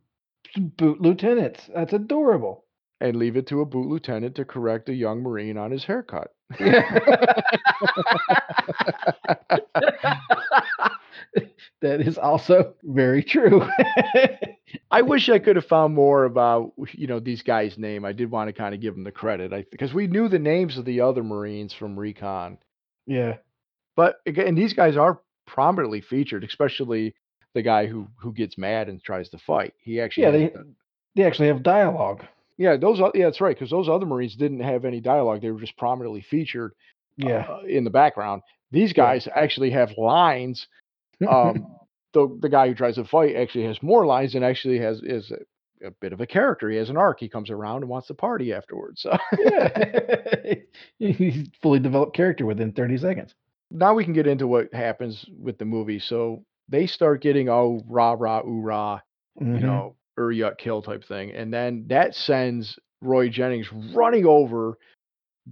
some 0.54 0.68
boot 0.78 1.02
lieutenants. 1.02 1.70
That's 1.74 1.94
adorable. 1.94 2.66
and 3.00 3.16
leave 3.16 3.36
it 3.36 3.48
to 3.48 3.62
a 3.62 3.66
boot 3.66 3.88
lieutenant 3.88 4.36
to 4.36 4.46
correct 4.46 4.88
a 4.90 4.94
young 4.94 5.22
Marine 5.24 5.58
on 5.58 5.72
his 5.72 5.84
haircut. 5.84 6.34
that 11.82 12.02
is 12.02 12.18
also 12.18 12.76
very 12.84 13.24
true. 13.24 13.66
I 14.92 15.02
wish 15.04 15.30
I 15.30 15.40
could 15.40 15.56
have 15.56 15.66
found 15.66 15.96
more 15.96 16.26
about 16.26 16.74
you 16.92 17.08
know 17.08 17.20
these 17.20 17.42
guys' 17.44 17.78
name. 17.78 18.04
I 18.06 18.12
did 18.12 18.30
want 18.30 18.50
to 18.50 18.54
kind 18.54 18.76
of 18.76 18.82
give 18.82 18.94
them 18.94 19.04
the 19.06 19.12
credit 19.12 19.72
because 19.72 19.94
we 19.94 20.08
knew 20.08 20.28
the 20.28 20.40
names 20.40 20.78
of 20.78 20.86
the 20.86 21.02
other 21.02 21.24
Marines 21.24 21.74
from 21.74 21.98
Recon, 21.98 22.58
yeah. 23.08 23.38
but 23.96 24.18
again, 24.26 24.56
these 24.56 24.74
guys 24.74 24.98
are 24.98 25.22
prominently 25.48 26.02
featured, 26.02 26.44
especially 26.44 27.16
the 27.54 27.62
guy 27.62 27.86
who 27.88 28.08
who 28.18 28.34
gets 28.34 28.58
mad 28.58 28.90
and 28.90 29.02
tries 29.02 29.30
to 29.30 29.38
fight. 29.38 29.74
He 29.80 30.02
actually, 30.02 30.24
Yeah, 30.24 30.32
they 30.32 30.48
the- 30.50 30.74
they 31.16 31.24
actually 31.24 31.48
have 31.48 31.64
dialogue. 31.64 32.24
yeah, 32.58 32.76
those 32.78 33.00
yeah, 33.00 33.26
that's 33.26 33.42
right, 33.42 33.56
because 33.56 33.70
those 33.72 33.90
other 33.90 34.06
Marines 34.06 34.36
didn't 34.36 34.60
have 34.62 34.84
any 34.86 35.00
dialogue; 35.00 35.42
they 35.42 35.52
were 35.52 35.60
just 35.60 35.78
prominently 35.78 36.22
featured 36.22 36.74
Yeah. 37.18 37.46
uh, 37.50 37.62
in 37.68 37.84
the 37.86 37.90
background. 37.90 38.42
These 38.72 38.90
Yeah. 38.92 39.04
guys 39.06 39.28
actually 39.34 39.72
have 39.72 39.98
lines 39.98 40.68
um, 41.30 41.68
the 42.14 42.28
the 42.42 42.50
guy 42.50 42.68
who 42.68 42.76
tries 42.76 42.96
to 42.96 43.06
fight 43.06 43.36
actually 43.36 43.66
has 43.66 43.82
more 43.82 44.06
lines 44.06 44.36
and 44.36 44.44
actually 44.46 44.80
has 44.80 45.02
is 45.04 45.32
a, 45.32 45.88
a 45.88 45.92
bit 46.02 46.14
of 46.14 46.22
a 46.22 46.28
character. 46.28 46.70
He 46.70 46.78
has 46.78 46.90
an 46.90 46.98
arc. 46.98 47.20
He 47.20 47.30
comes 47.30 47.50
around 47.50 47.78
and 47.84 47.90
wants 47.90 48.08
to 48.08 48.14
party 48.14 48.54
afterwards. 48.54 49.02
So 49.02 49.18
yeah. 49.40 50.54
He's 51.00 51.48
fully 51.62 51.80
developed 51.80 52.16
character 52.16 52.46
within 52.46 52.72
30 52.74 52.98
seconds. 52.98 53.34
now 53.72 53.94
we 53.94 54.04
can 54.04 54.14
get 54.14 54.28
into 54.28 54.48
what 54.48 54.74
happens 54.74 55.26
with 55.40 55.58
the 55.58 55.66
movie. 55.66 56.00
So 56.00 56.44
they 56.70 56.88
start 56.88 57.22
getting 57.22 57.50
oh 57.50 57.84
rah 57.88 58.16
rah 58.18 58.42
ooh 58.46 58.62
rah, 58.62 59.00
you 59.40 59.46
Mhm. 59.48 59.62
know, 59.62 59.96
ur 60.18 60.32
yut 60.34 60.58
kill 60.58 60.82
type 60.82 61.04
thing, 61.06 61.32
and 61.32 61.54
then 61.54 61.86
that 61.88 62.14
sends 62.16 62.78
Roy 63.02 63.30
Jennings 63.30 63.72
running 63.94 64.26
over. 64.26 64.78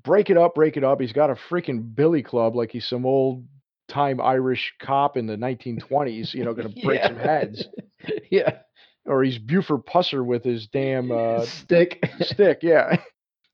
Break 0.03 0.29
it 0.29 0.37
up, 0.37 0.53
break 0.53 0.77
it 0.77 0.83
up. 0.83 1.01
He's 1.01 1.13
got 1.13 1.31
a 1.31 1.35
freaking 1.35 1.95
billy 1.95 2.21
club 2.21 2.55
like 2.55 2.71
he's 2.71 2.87
some 2.87 3.05
old 3.05 3.43
time 3.89 4.21
Irish 4.21 4.73
cop 4.79 5.17
in 5.17 5.25
the 5.25 5.35
1920s, 5.35 6.33
you 6.33 6.45
know, 6.45 6.53
going 6.53 6.73
to 6.73 6.81
break 6.85 7.03
some 7.03 7.17
heads. 7.17 7.65
yeah. 8.31 8.59
or 9.05 9.23
he's 9.23 9.37
Buford 9.37 9.85
Pusser 9.85 10.23
with 10.25 10.43
his 10.43 10.67
damn 10.67 11.11
uh, 11.11 11.45
Stick. 11.45 12.03
stick, 12.21 12.59
yeah. 12.61 12.97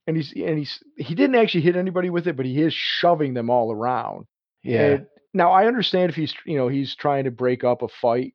And 0.06 0.16
he's 0.16 0.32
and 0.36 0.56
he's 0.58 0.78
he 0.96 1.16
didn't 1.16 1.34
actually 1.34 1.62
hit 1.62 1.74
anybody 1.74 2.10
with 2.10 2.28
it, 2.28 2.36
but 2.36 2.46
he 2.46 2.60
is 2.62 2.72
shoving 2.72 3.34
them 3.34 3.50
all 3.50 3.72
around. 3.72 4.26
yeah. 4.62 4.86
And 4.86 5.06
now 5.34 5.50
I 5.50 5.66
understand 5.66 6.10
if 6.10 6.16
he's 6.16 6.32
you 6.44 6.56
know 6.56 6.68
he's 6.68 6.94
trying 6.94 7.24
to 7.24 7.32
break 7.32 7.64
up 7.64 7.82
a 7.82 7.88
fight, 7.88 8.34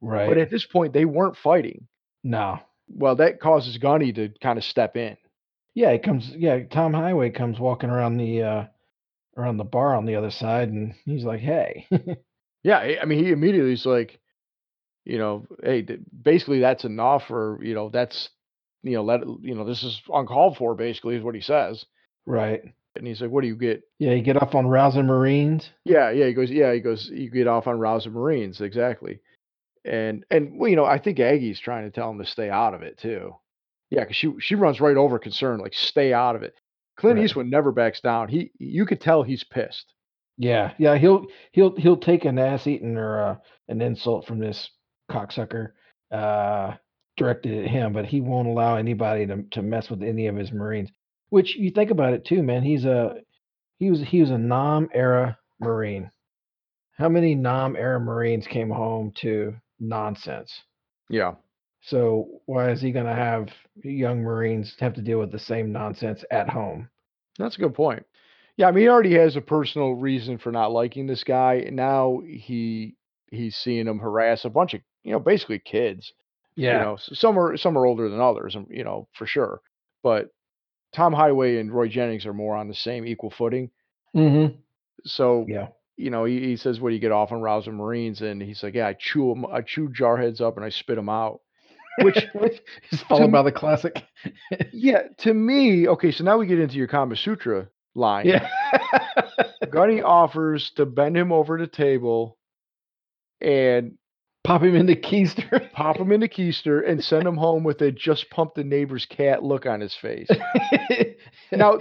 right. 0.00 0.28
but 0.28 0.36
at 0.36 0.50
this 0.50 0.66
point 0.66 0.92
they 0.92 1.04
weren't 1.04 1.36
fighting. 1.36 1.86
no. 2.24 2.58
Well, 2.88 3.16
that 3.16 3.40
causes 3.40 3.78
Gunny 3.78 4.12
to 4.12 4.28
kind 4.40 4.58
of 4.58 4.64
step 4.64 4.96
in. 4.96 5.16
Yeah, 5.74 5.90
it 5.90 6.04
comes. 6.04 6.30
Yeah, 6.36 6.60
Tom 6.70 6.92
Highway 6.94 7.30
comes 7.30 7.58
walking 7.58 7.90
around 7.90 8.16
the 8.16 8.42
uh 8.42 8.64
around 9.36 9.58
the 9.58 9.64
bar 9.64 9.94
on 9.94 10.06
the 10.06 10.16
other 10.16 10.30
side, 10.30 10.68
and 10.70 10.94
he's 11.04 11.24
like, 11.24 11.40
"Hey, 11.40 11.86
Yeah, 12.66 12.78
I 13.00 13.04
mean 13.04 13.24
he 13.24 13.30
immediately 13.30 13.74
is 13.74 13.86
like, 13.86 14.18
you 15.04 15.18
know, 15.18 15.46
hey, 15.62 15.86
basically 16.20 16.58
that's 16.58 16.84
enough, 16.84 17.30
or 17.30 17.60
you 17.62 17.74
know, 17.74 17.90
that's 17.90 18.28
you 18.82 18.94
know, 18.94 19.04
let 19.04 19.20
you 19.40 19.54
know, 19.54 19.64
this 19.64 19.84
is 19.84 20.02
uncalled 20.12 20.56
for. 20.56 20.74
Basically, 20.74 21.14
is 21.14 21.22
what 21.22 21.36
he 21.36 21.40
says. 21.40 21.84
Right. 22.26 22.62
And 22.96 23.06
he's 23.06 23.20
like, 23.20 23.30
"What 23.30 23.42
do 23.42 23.46
you 23.46 23.54
get?" 23.54 23.82
Yeah, 24.00 24.14
you 24.14 24.22
get 24.22 24.42
off 24.42 24.56
on 24.56 24.66
rousing 24.66 25.06
Marines. 25.06 25.70
Yeah, 25.84 26.10
yeah. 26.10 26.26
He 26.26 26.34
goes, 26.34 26.50
"Yeah." 26.50 26.72
He 26.72 26.80
goes, 26.80 27.08
"You 27.08 27.30
get 27.30 27.46
off 27.46 27.68
on 27.68 27.78
rousing 27.78 28.12
Marines, 28.12 28.60
exactly." 28.60 29.20
And 29.84 30.24
and 30.28 30.58
well, 30.58 30.68
you 30.68 30.74
know, 30.74 30.86
I 30.86 30.98
think 30.98 31.20
Aggie's 31.20 31.60
trying 31.60 31.84
to 31.84 31.92
tell 31.92 32.10
him 32.10 32.18
to 32.18 32.26
stay 32.26 32.50
out 32.50 32.74
of 32.74 32.82
it 32.82 32.98
too. 32.98 33.36
Yeah, 33.90 34.00
because 34.00 34.16
she 34.16 34.34
she 34.40 34.56
runs 34.56 34.80
right 34.80 34.96
over 34.96 35.20
concern, 35.20 35.60
like 35.60 35.74
stay 35.74 36.12
out 36.12 36.34
of 36.34 36.42
it. 36.42 36.56
Clint 36.96 37.16
Right. 37.18 37.24
Eastwood 37.24 37.46
never 37.46 37.72
backs 37.72 38.00
down. 38.00 38.28
He 38.28 38.52
you 38.58 38.86
could 38.86 39.00
tell 39.00 39.22
he's 39.22 39.44
pissed. 39.44 39.92
Yeah, 40.38 40.72
yeah. 40.78 40.96
He'll 40.96 41.26
he'll 41.52 41.76
he'll 41.76 41.96
take 41.96 42.24
an 42.24 42.38
ass 42.38 42.66
eating 42.66 42.96
or 42.96 43.20
uh, 43.20 43.36
an 43.68 43.80
insult 43.80 44.26
from 44.26 44.38
this 44.38 44.70
cocksucker 45.10 45.72
uh, 46.10 46.74
directed 47.16 47.64
at 47.64 47.70
him, 47.70 47.92
but 47.92 48.06
he 48.06 48.20
won't 48.20 48.48
allow 48.48 48.76
anybody 48.76 49.26
to 49.26 49.44
to 49.52 49.62
mess 49.62 49.88
with 49.90 50.02
any 50.02 50.26
of 50.26 50.36
his 50.36 50.52
Marines. 50.52 50.90
Which 51.30 51.56
you 51.56 51.70
think 51.70 51.90
about 51.90 52.12
it 52.12 52.24
too, 52.24 52.42
man. 52.42 52.62
He's 52.62 52.84
a 52.84 53.16
he 53.78 53.90
was 53.90 54.00
he 54.02 54.20
was 54.20 54.30
a 54.30 54.38
Nam 54.38 54.88
era 54.94 55.38
Marine. 55.60 56.10
How 56.98 57.08
many 57.08 57.34
Nam 57.34 57.76
era 57.76 58.00
Marines 58.00 58.46
came 58.46 58.70
home 58.70 59.12
to 59.20 59.54
nonsense? 59.78 60.52
Yeah. 61.10 61.34
So 61.82 62.40
why 62.46 62.70
is 62.70 62.80
he 62.80 62.90
going 62.92 63.06
to 63.06 63.14
have 63.14 63.48
young 63.82 64.20
Marines 64.22 64.74
have 64.80 64.94
to 64.94 65.02
deal 65.02 65.18
with 65.18 65.30
the 65.30 65.38
same 65.38 65.72
nonsense 65.72 66.24
at 66.30 66.48
home? 66.48 66.88
That's 67.38 67.56
a 67.56 67.60
good 67.60 67.74
point. 67.74 68.04
Yeah, 68.56 68.68
I 68.68 68.70
mean, 68.72 68.82
he 68.84 68.88
already 68.88 69.14
has 69.14 69.36
a 69.36 69.40
personal 69.42 69.94
reason 69.94 70.38
for 70.38 70.50
not 70.50 70.72
liking 70.72 71.06
this 71.06 71.22
guy, 71.24 71.54
and 71.66 71.76
now 71.76 72.20
he 72.26 72.96
he's 73.30 73.56
seeing 73.56 73.86
him 73.86 73.98
harass 73.98 74.44
a 74.44 74.50
bunch 74.50 74.72
of 74.74 74.80
you 75.04 75.12
know 75.12 75.20
basically 75.20 75.58
kids. 75.58 76.12
Yeah, 76.56 76.78
You 76.78 76.84
know, 76.84 76.96
some 76.98 77.38
are 77.38 77.56
some 77.58 77.76
are 77.76 77.84
older 77.84 78.08
than 78.08 78.20
others, 78.20 78.56
um, 78.56 78.66
you 78.70 78.82
know 78.82 79.08
for 79.12 79.26
sure. 79.26 79.60
But 80.02 80.30
Tom 80.94 81.12
Highway 81.12 81.58
and 81.58 81.70
Roy 81.70 81.88
Jennings 81.88 82.24
are 82.24 82.32
more 82.32 82.56
on 82.56 82.68
the 82.68 82.74
same 82.74 83.06
equal 83.06 83.30
footing. 83.30 83.70
Mm-hmm. 84.16 84.56
So 85.04 85.44
Yeah. 85.46 85.68
you 85.98 86.10
know, 86.10 86.24
he, 86.24 86.40
he 86.40 86.56
says, 86.56 86.80
"What 86.80 86.88
do 86.90 86.94
you 86.94 87.00
get 87.00 87.12
off 87.12 87.32
on 87.32 87.42
rousing 87.42 87.74
Marines?" 87.76 88.22
And 88.22 88.40
he's 88.40 88.62
like, 88.62 88.74
"Yeah, 88.74 88.86
I 88.88 88.94
chew 88.94 89.32
'em- 89.32 89.46
I 89.46 89.60
chew 89.60 89.90
jarheads 89.90 90.40
up 90.40 90.56
and 90.56 90.64
I 90.64 90.70
spit 90.70 90.96
them 90.96 91.10
out." 91.10 91.40
Which 92.02 92.26
Which 92.34 92.60
is 92.90 93.02
followed 93.02 93.24
m- 93.24 93.30
by 93.32 93.42
the 93.42 93.52
classic. 93.52 94.02
Yeah, 94.72 95.02
to 95.18 95.32
me, 95.34 95.88
okay. 95.88 96.10
So 96.12 96.24
now 96.24 96.36
we 96.38 96.46
get 96.46 96.58
into 96.58 96.76
your 96.76 96.86
Kama 96.88 97.16
Sutra 97.16 97.68
line. 97.94 98.26
yeah. 98.26 98.48
Gunny 99.70 100.02
offers 100.02 100.70
to 100.76 100.84
bend 100.86 101.16
him 101.16 101.32
over 101.32 101.58
the 101.58 101.66
table 101.66 102.38
and 103.40 103.96
Pop 104.44 104.62
him 104.62 104.76
into 104.76 104.94
keister. 104.94 105.72
pop 105.72 105.96
him 105.96 106.12
into 106.12 106.28
keister 106.28 106.88
and 106.88 107.02
send 107.02 107.26
him 107.26 107.36
home 107.36 107.64
with 107.64 107.80
a 107.82 107.90
just 107.90 108.30
pumped 108.30 108.54
the 108.54 108.62
neighbor's 108.62 109.04
cat 109.04 109.42
look 109.42 109.66
on 109.66 109.80
his 109.80 109.92
face. 109.94 110.28
Now, 111.50 111.78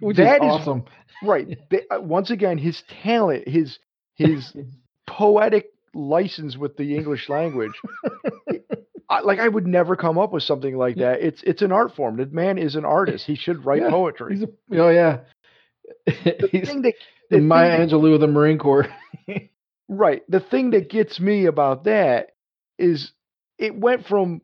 which 0.00 0.16
that 0.16 0.42
is 0.42 0.46
is- 0.46 0.60
awesome. 0.60 0.84
right. 1.22 1.46
th- 1.70 1.82
uh, 1.94 2.00
once 2.00 2.30
again, 2.30 2.56
his 2.56 2.82
talent, 3.02 3.46
his 3.46 3.78
his 4.14 4.54
poetic 5.06 5.66
license 5.94 6.56
with 6.56 6.76
the 6.78 6.94
English 6.96 7.28
language. 7.28 7.72
I, 9.12 9.20
like 9.20 9.38
I 9.40 9.48
would 9.48 9.66
never 9.66 9.96
come 9.96 10.18
up 10.18 10.32
with 10.32 10.42
something 10.42 10.76
like 10.76 10.96
that. 10.96 11.20
It's 11.20 11.42
it's 11.42 11.62
an 11.62 11.72
art 11.72 11.94
form. 11.94 12.16
The 12.16 12.26
man 12.26 12.58
is 12.58 12.76
an 12.76 12.84
artist. 12.84 13.26
He 13.26 13.34
should 13.36 13.64
write 13.64 13.82
Yeah, 13.82 13.90
poetry. 13.90 14.34
He's 14.36 14.44
a, 14.44 14.48
oh 14.80 14.88
yeah. 14.88 15.20
The 16.06 16.48
He's 16.50 16.66
thing 16.68 16.82
that 16.82 16.94
the 17.30 17.38
the 17.38 17.40
Maya 17.40 17.76
thing 17.76 17.88
Angelou 17.88 18.14
of 18.14 18.20
the 18.20 18.26
Marine 18.28 18.58
Corps. 18.58 18.88
Right. 19.88 20.22
The 20.30 20.40
thing 20.40 20.70
that 20.70 20.88
gets 20.88 21.20
me 21.20 21.44
about 21.46 21.84
that 21.84 22.30
is 22.78 23.12
it 23.58 23.74
went 23.76 24.06
from 24.06 24.40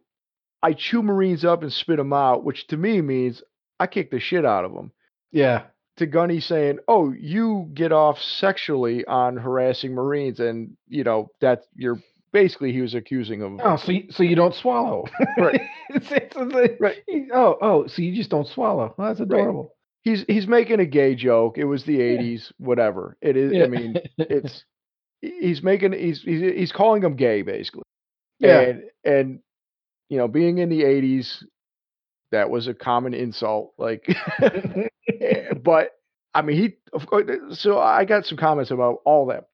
I 0.62 0.74
chew 0.74 1.02
Marines 1.02 1.44
up 1.44 1.62
and 1.62 1.72
spit 1.72 1.96
them 1.96 2.12
out, 2.12 2.44
which 2.44 2.66
to 2.68 2.76
me 2.76 3.00
means 3.00 3.42
I 3.80 3.86
kick 3.86 4.10
the 4.10 4.20
shit 4.20 4.44
out 4.44 4.64
of 4.64 4.74
them, 4.74 4.92
yeah. 5.32 5.64
to 5.96 6.06
Gunny 6.06 6.40
saying, 6.40 6.80
"Oh, 6.88 7.12
you 7.12 7.70
get 7.72 7.92
off 7.92 8.18
sexually 8.20 9.04
on 9.06 9.36
harassing 9.36 9.94
Marines," 9.94 10.40
and 10.40 10.76
you 10.88 11.04
know 11.04 11.30
that 11.40 11.62
you're 11.74 12.00
basically 12.32 12.72
he 12.72 12.80
was 12.80 12.94
accusing 12.94 13.42
of. 13.42 13.60
Oh, 13.62 13.76
so 13.76 13.92
you, 13.92 14.04
so 14.10 14.22
you 14.22 14.36
don't 14.36 14.54
swallow. 14.54 15.06
Right. 15.38 15.60
it's, 15.90 16.10
it's, 16.10 16.36
it's, 16.36 16.80
Right. 16.80 16.96
he- 17.06 17.28
Oh, 17.32 17.56
oh, 17.60 17.86
so 17.86 18.02
you 18.02 18.14
just 18.14 18.30
don't 18.30 18.46
swallow. 18.46 18.94
Well, 18.96 19.08
that's 19.08 19.20
adorable. 19.20 19.74
He's 20.02 20.24
he's 20.28 20.46
making 20.46 20.80
a 20.80 20.86
gay 20.86 21.14
joke. 21.14 21.58
It 21.58 21.64
was 21.64 21.84
the 21.84 21.98
'80s, 21.98 22.52
whatever. 22.58 23.16
It 23.20 23.36
is. 23.36 23.52
Yeah. 23.52 23.64
I 23.64 23.66
mean, 23.66 23.96
it's 24.18 24.64
he's 25.20 25.62
making 25.62 25.92
he's 25.92 26.22
he's 26.22 26.40
he's 26.40 26.72
calling 26.72 27.02
him 27.02 27.16
gay 27.16 27.42
basically. 27.42 27.82
Yeah. 28.38 28.60
And 28.60 28.82
and 29.04 29.38
you 30.08 30.16
know, 30.16 30.28
being 30.28 30.58
in 30.58 30.70
the 30.70 30.82
80s, 30.84 31.44
that 32.30 32.48
was 32.48 32.66
a 32.68 32.72
common 32.74 33.12
insult. 33.12 33.74
Like, 33.76 34.08
eh, 34.40 35.52
but 35.62 35.90
I 36.34 36.42
mean, 36.42 36.56
he 36.56 36.76
of 36.92 37.06
course. 37.06 37.26
So 37.60 37.78
I 37.78 38.04
got 38.04 38.24
some 38.24 38.38
comments 38.38 38.70
about 38.70 38.98
all 39.04 39.26
that. 39.26 39.48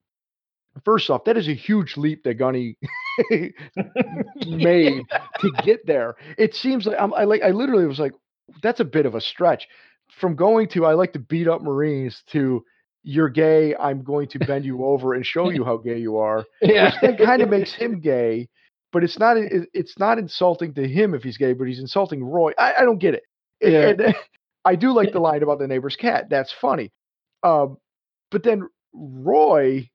First 0.85 1.11
off, 1.11 1.25
that 1.25 1.37
is 1.37 1.49
a 1.49 1.54
huge 1.54 1.97
leap 1.97 2.25
that 2.25 2.35
Gunny 2.35 2.76
made 4.47 5.02
to 5.40 5.52
get 5.62 5.87
there. 5.87 6.16
It 6.37 6.54
seems 6.54 6.87
like 6.87 6.97
I'm, 6.99 7.14
I 7.14 7.25
like 7.25 7.43
I 7.43 7.50
literally 7.50 7.87
was 7.87 8.00
like, 8.00 8.12
that's 8.62 8.81
a 8.81 8.85
bit 8.85 9.07
of 9.07 9.14
a 9.14 9.21
stretch 9.21 9.69
from 10.19 10.37
going 10.37 10.69
to 10.69 10.87
I 10.87 10.95
like 10.95 11.12
to 11.12 11.19
beat 11.19 11.49
up 11.49 11.62
Marines 11.62 12.23
to 12.28 12.64
you're 13.02 13.28
gay. 13.28 13.75
I'm 13.76 14.02
going 14.02 14.28
to 14.28 14.38
bend 14.38 14.64
you 14.64 14.85
over 14.85 15.14
and 15.14 15.25
show 15.25 15.50
you 15.50 15.64
how 15.64 15.76
gay 15.76 15.99
you 15.99 16.16
are 16.16 16.45
yeah. 16.62 16.87
which 16.87 16.95
then 17.00 17.26
kind 17.26 17.43
of 17.43 17.50
makes 17.50 17.73
him 17.75 18.00
gay, 18.00 18.49
but 18.93 19.04
it's 19.04 19.19
not 19.19 19.37
it's 19.38 19.99
not 19.99 20.19
insulting 20.19 20.75
to 20.75 20.88
him 20.88 21.14
if 21.14 21.23
he's 21.23 21.37
gay, 21.37 21.52
but 21.52 21.69
he's 21.69 21.81
insulting 21.81 22.25
Roy. 22.25 22.52
I, 22.59 22.75
I 22.81 22.85
don't 22.85 22.99
get 22.99 23.14
it. 23.14 23.23
Yeah. 23.61 23.88
and 23.88 24.14
I 24.64 24.76
do 24.76 24.93
like 24.93 25.12
the 25.12 25.21
line 25.21 25.43
about 25.43 25.59
the 25.59 25.69
neighbor's 25.69 25.97
cat. 25.97 26.28
That's 26.31 26.52
funny. 26.61 26.90
Um, 27.43 27.76
but 28.31 28.43
then 28.43 28.66
Roy 28.95 29.90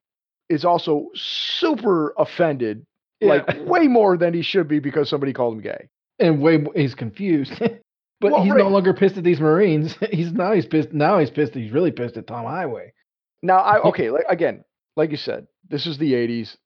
is 0.50 0.66
also 0.66 1.08
super 1.16 2.14
offended, 2.18 2.86
like 3.22 3.46
way 3.66 3.88
more 3.88 4.18
than 4.18 4.34
he 4.34 4.42
should 4.42 4.68
be 4.68 4.80
because 4.80 5.10
somebody 5.10 5.34
called 5.34 5.56
him 5.56 5.62
gay. 5.62 5.90
and 6.20 6.42
way 6.42 6.64
he's 6.76 6.96
confused. 6.96 7.54
but 8.22 8.32
Well, 8.32 8.44
he's 8.44 8.52
right. 8.54 8.64
no 8.64 8.70
longer 8.70 8.94
pissed 8.94 9.18
at 9.18 9.24
these 9.24 9.40
Marines. 9.40 9.96
He's 10.12 10.32
now 10.34 10.52
he's 10.54 10.66
pissed. 10.66 10.92
Now 10.94 11.20
he's 11.20 11.30
pissed. 11.30 11.54
He's 11.54 11.72
really 11.72 11.92
pissed 11.92 12.18
at 12.18 12.28
Tom 12.28 12.46
Highway. 12.46 12.94
Now, 13.42 13.58
I 13.60 13.80
okay, 13.90 14.10
like 14.10 14.26
again, 14.28 14.64
like 14.98 15.12
you 15.12 15.18
said, 15.18 15.48
this 15.70 15.86
is 15.88 15.98
the 15.98 16.14
'80s. 16.14 16.58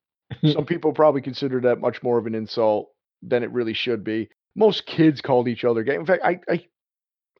Some 0.53 0.65
people 0.73 0.93
probably 0.93 1.21
consider 1.21 1.61
that 1.61 1.79
much 1.79 2.01
more 2.01 2.17
of 2.17 2.25
an 2.25 2.33
insult 2.35 2.89
than 3.21 3.43
it 3.43 3.51
really 3.51 3.73
should 3.73 4.03
be. 4.03 4.29
Most 4.55 4.85
kids 4.87 5.21
called 5.21 5.47
each 5.47 5.63
other 5.65 5.83
gay. 5.83 5.95
In 5.95 6.05
fact, 6.05 6.23
I 6.23 6.39
I, 6.49 6.65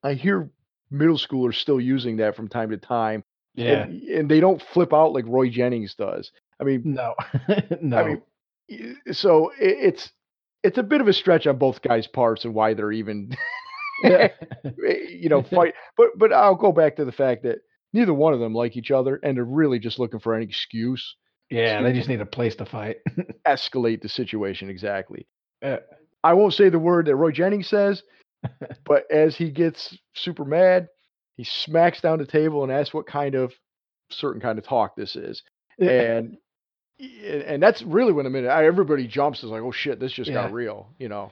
I 0.03 0.13
hear 0.13 0.49
middle 0.91 1.17
schoolers 1.17 1.55
still 1.55 1.79
using 1.81 2.17
that 2.17 2.35
from 2.35 2.47
time 2.47 2.69
to 2.69 2.77
time, 2.77 3.23
Yeah. 3.55 3.83
and, 3.83 4.01
and 4.03 4.31
they 4.31 4.39
don't 4.39 4.61
flip 4.73 4.93
out 4.93 5.13
like 5.13 5.25
Roy 5.27 5.49
Jennings 5.49 5.95
does. 5.95 6.31
I 6.59 6.63
mean, 6.63 6.81
No. 6.85 7.15
no. 7.81 7.97
I 7.97 8.03
mean, 8.69 8.97
so 9.11 9.49
it, 9.59 9.77
it's 9.93 10.11
it's 10.63 10.77
a 10.77 10.83
bit 10.83 11.01
of 11.01 11.07
a 11.07 11.13
stretch 11.13 11.45
on 11.45 11.57
both 11.57 11.81
guys' 11.81 12.07
parts 12.07 12.45
and 12.45 12.53
why 12.53 12.73
they're 12.73 12.91
even, 12.93 13.35
eh, 14.05 14.29
you 15.09 15.29
know, 15.29 15.43
fight. 15.55 15.73
But 15.97 16.17
but 16.17 16.31
I'll 16.33 16.55
go 16.55 16.71
back 16.71 16.95
to 16.95 17.05
the 17.05 17.11
fact 17.11 17.43
that 17.43 17.59
neither 17.91 18.13
one 18.13 18.33
of 18.33 18.39
them 18.39 18.55
like 18.55 18.77
each 18.77 18.91
other, 18.91 19.19
and 19.23 19.35
they're 19.37 19.43
really 19.43 19.79
just 19.79 19.99
looking 19.99 20.19
for 20.19 20.35
an 20.35 20.43
excuse 20.43 21.15
yeah. 21.49 21.81
They 21.83 21.93
just 21.93 22.09
need 22.09 22.21
a 22.21 22.25
place 22.25 22.55
to 22.55 22.65
fight. 22.65 22.97
escalate 23.47 24.01
the 24.01 24.09
situation 24.09 24.69
exactly. 24.69 25.27
Yeah. 25.61 25.79
I 26.23 26.33
won't 26.33 26.53
say 26.53 26.69
the 26.69 26.79
word 26.79 27.05
that 27.05 27.15
Roy 27.15 27.31
Jennings 27.31 27.67
says, 27.67 28.01
but 28.85 29.03
as 29.11 29.35
he 29.35 29.51
gets 29.51 29.95
super 30.15 30.45
mad, 30.45 30.87
he 31.37 31.43
smacks 31.43 32.01
down 32.01 32.19
the 32.19 32.25
table 32.25 32.63
and 32.63 32.71
asks 32.71 32.93
what 32.93 33.07
kind 33.07 33.35
of 33.35 33.53
certain 34.09 34.41
kind 34.41 34.57
of 34.59 34.65
talk 34.65 34.95
this 34.95 35.15
is. 35.15 35.41
And 35.79 36.37
and 36.99 37.61
that's 37.61 37.81
really 37.81 38.13
when 38.13 38.25
a 38.25 38.29
minute 38.29 38.49
everybody 38.49 39.07
jumps 39.07 39.43
is 39.43 39.49
like, 39.49 39.61
oh 39.63 39.71
shit, 39.71 39.99
this 39.99 40.13
just 40.13 40.29
Yeah. 40.29 40.35
got 40.43 40.53
real, 40.53 40.89
you 40.99 41.09
know. 41.09 41.31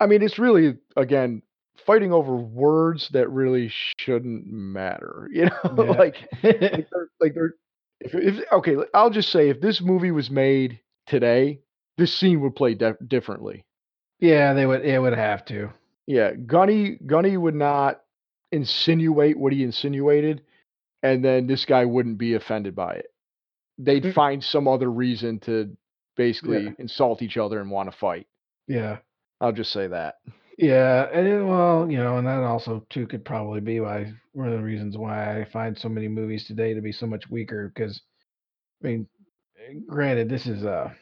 I 0.00 0.06
mean, 0.06 0.22
it's 0.22 0.38
really 0.38 0.78
again 0.96 1.42
fighting 1.86 2.12
over 2.12 2.34
words 2.34 3.08
that 3.12 3.28
really 3.30 3.70
shouldn't 3.98 4.46
matter, 4.46 5.28
you 5.32 5.44
know. 5.46 5.52
Yeah. 5.64 5.82
like 5.82 6.16
like 6.42 6.60
they're, 6.60 7.08
like 7.20 7.34
they're 7.34 7.54
if, 8.00 8.14
if 8.14 8.52
okay 8.52 8.76
i'll 8.94 9.10
just 9.10 9.28
say 9.30 9.50
if 9.50 9.60
this 9.60 9.80
movie 9.82 10.10
was 10.10 10.30
made 10.30 10.80
today 11.06 11.60
this 11.98 12.14
scene 12.16 12.40
would 12.40 12.56
play 12.56 12.72
def- 12.74 12.96
differently 13.06 13.62
yeah, 14.20 14.52
they 14.54 14.64
would. 14.66 14.84
It 14.84 14.98
would 14.98 15.12
have 15.14 15.44
to. 15.46 15.70
yeah 16.06 16.32
gunny 16.32 16.98
gunny 17.06 17.36
would 17.36 17.54
not 17.54 18.00
insinuate 18.52 19.38
what 19.38 19.52
he 19.52 19.62
insinuated 19.62 20.42
and 21.02 21.24
then 21.24 21.46
this 21.46 21.64
guy 21.64 21.84
wouldn't 21.84 22.18
be 22.18 22.34
offended 22.34 22.74
by 22.74 22.94
it 22.94 23.12
they'd 23.78 24.04
Mm. 24.04 24.12
find 24.14 24.44
some 24.44 24.68
other 24.68 24.90
reason 24.90 25.38
to 25.40 25.76
basically 26.16 26.64
Yeah. 26.64 26.72
insult 26.78 27.22
each 27.22 27.36
other 27.36 27.60
and 27.60 27.70
want 27.70 27.90
to 27.90 27.96
fight 27.96 28.26
Yeah. 28.66 28.98
i'll 29.40 29.52
just 29.52 29.72
say 29.72 29.86
that 29.88 30.16
Yeah, 30.58 31.08
and 31.10 31.26
it- 31.26 31.42
well, 31.42 31.90
you 31.90 31.96
know, 31.96 32.18
and 32.18 32.26
that 32.26 32.42
also 32.42 32.84
too 32.90 33.06
could 33.06 33.24
probably 33.24 33.60
be 33.62 33.80
why 33.80 34.12
one 34.32 34.48
of 34.48 34.52
the 34.58 34.62
reasons 34.62 34.98
why 34.98 35.40
I 35.40 35.44
find 35.46 35.78
so 35.78 35.88
many 35.88 36.06
movies 36.06 36.46
today 36.46 36.74
to 36.74 36.82
be 36.82 36.92
so 36.92 37.06
much 37.06 37.30
weaker. 37.30 37.72
Because, 37.74 38.02
I 38.84 38.88
mean, 38.88 39.08
eh, 39.56 39.78
granted, 39.86 40.28
this 40.28 40.46
is 40.46 40.66
uh 40.66 40.92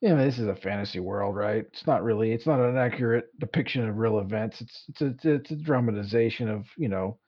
Yeah, 0.00 0.14
this 0.14 0.38
is 0.38 0.46
a 0.46 0.54
fantasy 0.54 1.00
world, 1.00 1.34
right? 1.34 1.64
It's 1.72 1.86
not 1.86 2.04
really. 2.04 2.30
It's 2.32 2.46
not 2.46 2.60
an 2.60 2.76
accurate 2.76 3.36
depiction 3.40 3.88
of 3.88 3.98
real 3.98 4.20
events. 4.20 4.60
It's 4.60 4.84
it's 4.88 5.24
a 5.24 5.34
it's 5.34 5.50
a, 5.50 5.56
dramatization 5.56 6.48
of 6.48 6.66
you 6.76 6.88
know 6.88 7.18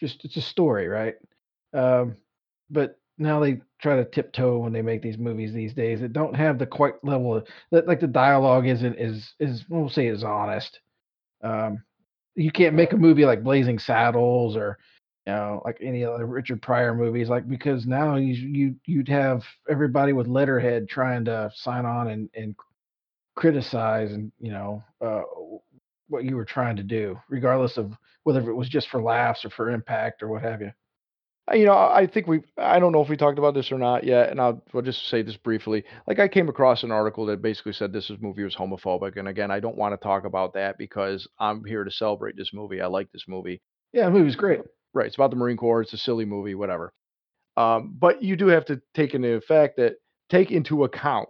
just 0.00 0.24
it's 0.24 0.36
a 0.36 0.42
story, 0.42 0.86
right? 0.86 1.14
Um, 1.74 2.16
but 2.70 2.98
now 3.18 3.40
they 3.40 3.60
try 3.82 3.96
to 3.96 4.04
tiptoe 4.04 4.58
when 4.58 4.72
they 4.72 4.82
make 4.82 5.02
these 5.02 5.18
movies 5.18 5.52
these 5.52 5.74
days 5.74 6.00
that 6.00 6.12
don't 6.12 6.34
have 6.34 6.58
the 6.58 6.66
quite 6.66 6.94
level 7.02 7.34
of 7.36 7.46
that 7.72 7.88
like 7.88 8.00
the 8.00 8.06
dialogue 8.06 8.66
isn't 8.68 8.98
is 8.98 9.34
is 9.40 9.64
we'll 9.68 9.88
say 9.88 10.06
is 10.06 10.22
honest. 10.22 10.78
Um, 11.42 11.82
you 12.36 12.52
can't 12.52 12.76
make 12.76 12.92
a 12.92 12.96
movie 12.96 13.24
like 13.26 13.42
Blazing 13.42 13.80
Saddles 13.80 14.56
or 14.56 14.78
know 15.30 15.62
like 15.64 15.78
any 15.80 16.04
other 16.04 16.26
Richard 16.26 16.62
Pryor 16.62 16.94
movies 16.94 17.28
like 17.28 17.48
because 17.48 17.86
now 17.86 18.16
you 18.16 18.34
you 18.34 18.74
you'd 18.86 19.08
have 19.08 19.42
everybody 19.68 20.12
with 20.12 20.26
letterhead 20.26 20.88
trying 20.88 21.24
to 21.26 21.50
sign 21.54 21.84
on 21.84 22.08
and 22.08 22.28
and 22.34 22.54
criticize 23.36 24.12
and 24.12 24.32
you 24.38 24.50
know 24.50 24.82
uh, 25.00 25.22
what 26.08 26.24
you 26.24 26.36
were 26.36 26.44
trying 26.44 26.76
to 26.76 26.82
do 26.82 27.18
regardless 27.28 27.76
of 27.76 27.92
whether 28.24 28.50
it 28.50 28.54
was 28.54 28.68
just 28.68 28.88
for 28.88 29.02
laughs 29.02 29.44
or 29.44 29.50
for 29.50 29.70
impact 29.70 30.22
or 30.22 30.28
what 30.28 30.42
have 30.42 30.60
you. 30.60 30.70
You 31.52 31.66
know, 31.66 31.74
I 31.74 32.06
think 32.06 32.28
we 32.28 32.42
I 32.56 32.78
don't 32.78 32.92
know 32.92 33.02
if 33.02 33.08
we 33.08 33.16
talked 33.16 33.38
about 33.38 33.54
this 33.54 33.72
or 33.72 33.78
not 33.78 34.04
yet, 34.04 34.30
and 34.30 34.40
I'll, 34.40 34.62
I'll 34.72 34.82
just 34.82 35.08
say 35.08 35.22
this 35.22 35.36
briefly. 35.36 35.82
Like, 36.06 36.20
I 36.20 36.28
came 36.28 36.48
across 36.48 36.84
an 36.84 36.92
article 36.92 37.26
that 37.26 37.42
basically 37.42 37.72
said 37.72 37.92
this 37.92 38.10
movie 38.20 38.44
was 38.44 38.54
homophobic, 38.54 39.16
and 39.16 39.26
again, 39.26 39.50
I 39.50 39.58
don't 39.58 39.76
want 39.76 39.92
to 39.92 40.04
talk 40.04 40.24
about 40.24 40.54
that 40.54 40.78
because 40.78 41.26
I'm 41.40 41.64
here 41.64 41.82
to 41.82 41.90
celebrate 41.90 42.36
this 42.36 42.52
movie. 42.52 42.80
I 42.80 42.86
like 42.86 43.10
this 43.10 43.24
movie. 43.26 43.60
Yeah, 43.92 44.04
the 44.04 44.12
movie's 44.12 44.36
great. 44.36 44.60
Right? 44.92 45.06
It's 45.06 45.14
about 45.16 45.30
the 45.30 45.36
Marine 45.36 45.56
Corps. 45.56 45.82
It's 45.82 45.92
a 45.92 45.98
silly 45.98 46.24
movie, 46.24 46.54
whatever. 46.54 46.92
Um, 47.56 47.96
but 47.98 48.22
you 48.22 48.36
do 48.36 48.48
have 48.48 48.64
to 48.66 48.80
take 48.94 49.14
into 49.14 49.32
effect 49.34 49.76
that 49.76 49.94
take 50.28 50.50
into 50.50 50.84
account 50.84 51.28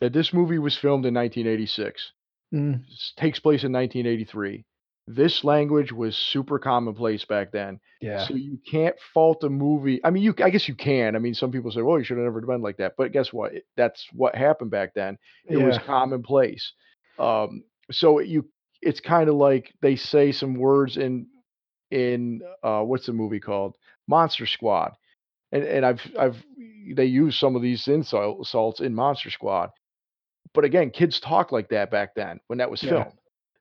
that 0.00 0.12
this 0.12 0.32
movie 0.32 0.58
was 0.58 0.76
filmed 0.76 1.06
in 1.06 1.14
1986. 1.14 2.12
Mm, 2.52 2.82
takes 3.16 3.38
place 3.40 3.64
in 3.64 3.72
1983. 3.72 4.64
This 5.06 5.44
language 5.44 5.92
was 5.92 6.16
super 6.16 6.58
commonplace 6.58 7.24
back 7.26 7.52
then. 7.52 7.78
yeah, 8.00 8.24
So 8.26 8.34
you 8.34 8.58
can't 8.70 8.96
fault 9.12 9.44
a 9.44 9.50
movie. 9.50 10.00
I 10.02 10.10
mean, 10.10 10.22
you 10.22 10.34
I 10.42 10.48
guess 10.50 10.66
you 10.66 10.74
can. 10.74 11.14
I 11.14 11.18
mean, 11.18 11.34
some 11.34 11.50
people 11.52 11.70
say, 11.70 11.82
"Well, 11.82 11.98
you 11.98 12.04
should 12.04 12.16
have 12.16 12.24
never 12.24 12.40
been 12.40 12.62
like 12.62 12.78
that." 12.78 12.94
But 12.96 13.12
guess 13.12 13.32
what? 13.32 13.52
That's 13.76 14.06
what 14.12 14.34
happened 14.34 14.70
back 14.70 14.94
then. 14.94 15.18
It 15.46 15.58
was 15.58 15.78
commonplace. 15.78 16.72
Um, 17.18 17.64
so 17.90 18.20
you, 18.20 18.48
it's 18.80 19.00
kind 19.00 19.28
of 19.28 19.34
like 19.34 19.74
they 19.82 19.96
say 19.96 20.32
some 20.32 20.54
words 20.54 20.96
in 20.96 21.26
in 21.94 22.42
uh, 22.62 22.82
what's 22.82 23.06
the 23.06 23.12
movie 23.12 23.40
called? 23.40 23.76
Monster 24.08 24.46
Squad, 24.46 24.92
and 25.52 25.62
and 25.62 25.86
I've 25.86 26.02
I've 26.18 26.44
they 26.94 27.06
use 27.06 27.38
some 27.38 27.56
of 27.56 27.62
these 27.62 27.86
insults 27.88 28.80
in 28.80 28.94
Monster 28.94 29.30
Squad. 29.30 29.70
But 30.52 30.64
again, 30.64 30.90
kids 30.90 31.20
talk 31.20 31.52
like 31.52 31.68
that 31.70 31.90
back 31.90 32.14
then 32.14 32.40
when 32.48 32.58
that 32.58 32.70
was 32.70 32.82
yeah, 32.82 32.90
filmed. 32.90 33.12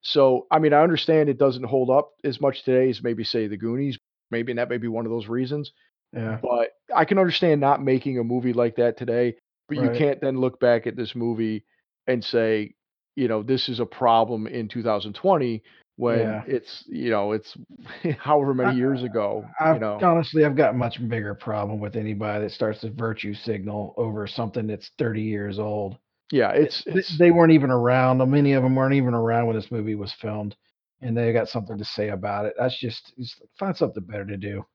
So, 0.01 0.47
I 0.51 0.59
mean, 0.59 0.73
I 0.73 0.81
understand 0.81 1.29
it 1.29 1.37
doesn't 1.37 1.63
hold 1.63 1.89
up 1.89 2.11
as 2.25 2.41
much 2.41 2.63
today 2.63 2.89
as 2.89 3.01
maybe 3.01 3.23
say 3.23 3.47
The 3.47 3.55
Goonies. 3.55 3.97
Maybe 4.31 4.51
and 4.51 4.59
that 4.59 4.69
may 4.69 4.77
be 4.77 4.89
one 4.89 5.05
of 5.05 5.11
those 5.11 5.27
reasons. 5.27 5.71
yeah. 6.11 6.39
But 6.41 6.71
I 6.93 7.05
can 7.05 7.19
understand 7.19 7.61
not 7.61 7.81
making 7.81 8.19
a 8.19 8.23
movie 8.23 8.53
like 8.53 8.75
that 8.75 8.97
today. 8.97 9.35
But 9.69 9.77
you 9.77 9.91
can't 9.91 10.19
then 10.19 10.39
look 10.41 10.59
back 10.59 10.87
at 10.87 10.97
this 10.97 11.15
movie 11.15 11.63
and 12.05 12.23
say, 12.23 12.73
you 13.15 13.29
know, 13.29 13.41
this 13.41 13.69
is 13.69 13.79
a 13.79 13.85
problem 13.85 14.45
in 14.45 14.67
2020 14.67 15.63
when 16.03 16.19
Yeah. 16.19 16.43
it's, 16.45 16.83
you 16.87 17.09
know, 17.11 17.31
it's 17.33 17.55
however 18.19 18.53
many 18.53 18.71
I, 18.71 18.75
years 18.75 19.03
ago, 19.03 19.45
I've 19.59 19.81
know. 19.81 20.01
honestly, 20.01 20.45
I've 20.45 20.55
got 20.55 20.75
much 20.75 20.99
bigger 21.07 21.33
problem 21.35 21.79
with 21.79 21.95
anybody 21.95 22.45
that 22.45 22.51
starts 22.51 22.83
a 22.83 22.89
virtue 22.89 23.33
signal 23.33 23.93
over 23.97 24.27
something 24.27 24.67
that's 24.67 24.91
30 24.97 25.21
years 25.21 25.59
old. 25.59 25.97
Yeah, 26.31 26.51
it's 26.51 26.83
th- 26.91 27.05
it's 27.07 27.17
They 27.17 27.31
weren't 27.31 27.53
even 27.53 27.71
around. 27.71 28.21
Uh, 28.21 28.25
many 28.25 28.53
of 28.53 28.63
them 28.63 28.75
weren't 28.75 28.95
even 28.95 29.13
around 29.13 29.47
when 29.47 29.55
this 29.55 29.71
movie 29.71 29.95
was 29.95 30.13
filmed, 30.13 30.55
and 31.01 31.17
they 31.17 31.33
got 31.33 31.49
something 31.49 31.77
to 31.77 31.85
say 31.85 32.09
about 32.09 32.45
it. 32.45 32.55
That's 32.57 32.79
just, 32.79 33.13
just 33.17 33.41
find 33.59 33.75
something 33.77 34.03
better 34.03 34.25
to 34.25 34.37
do. 34.37 34.65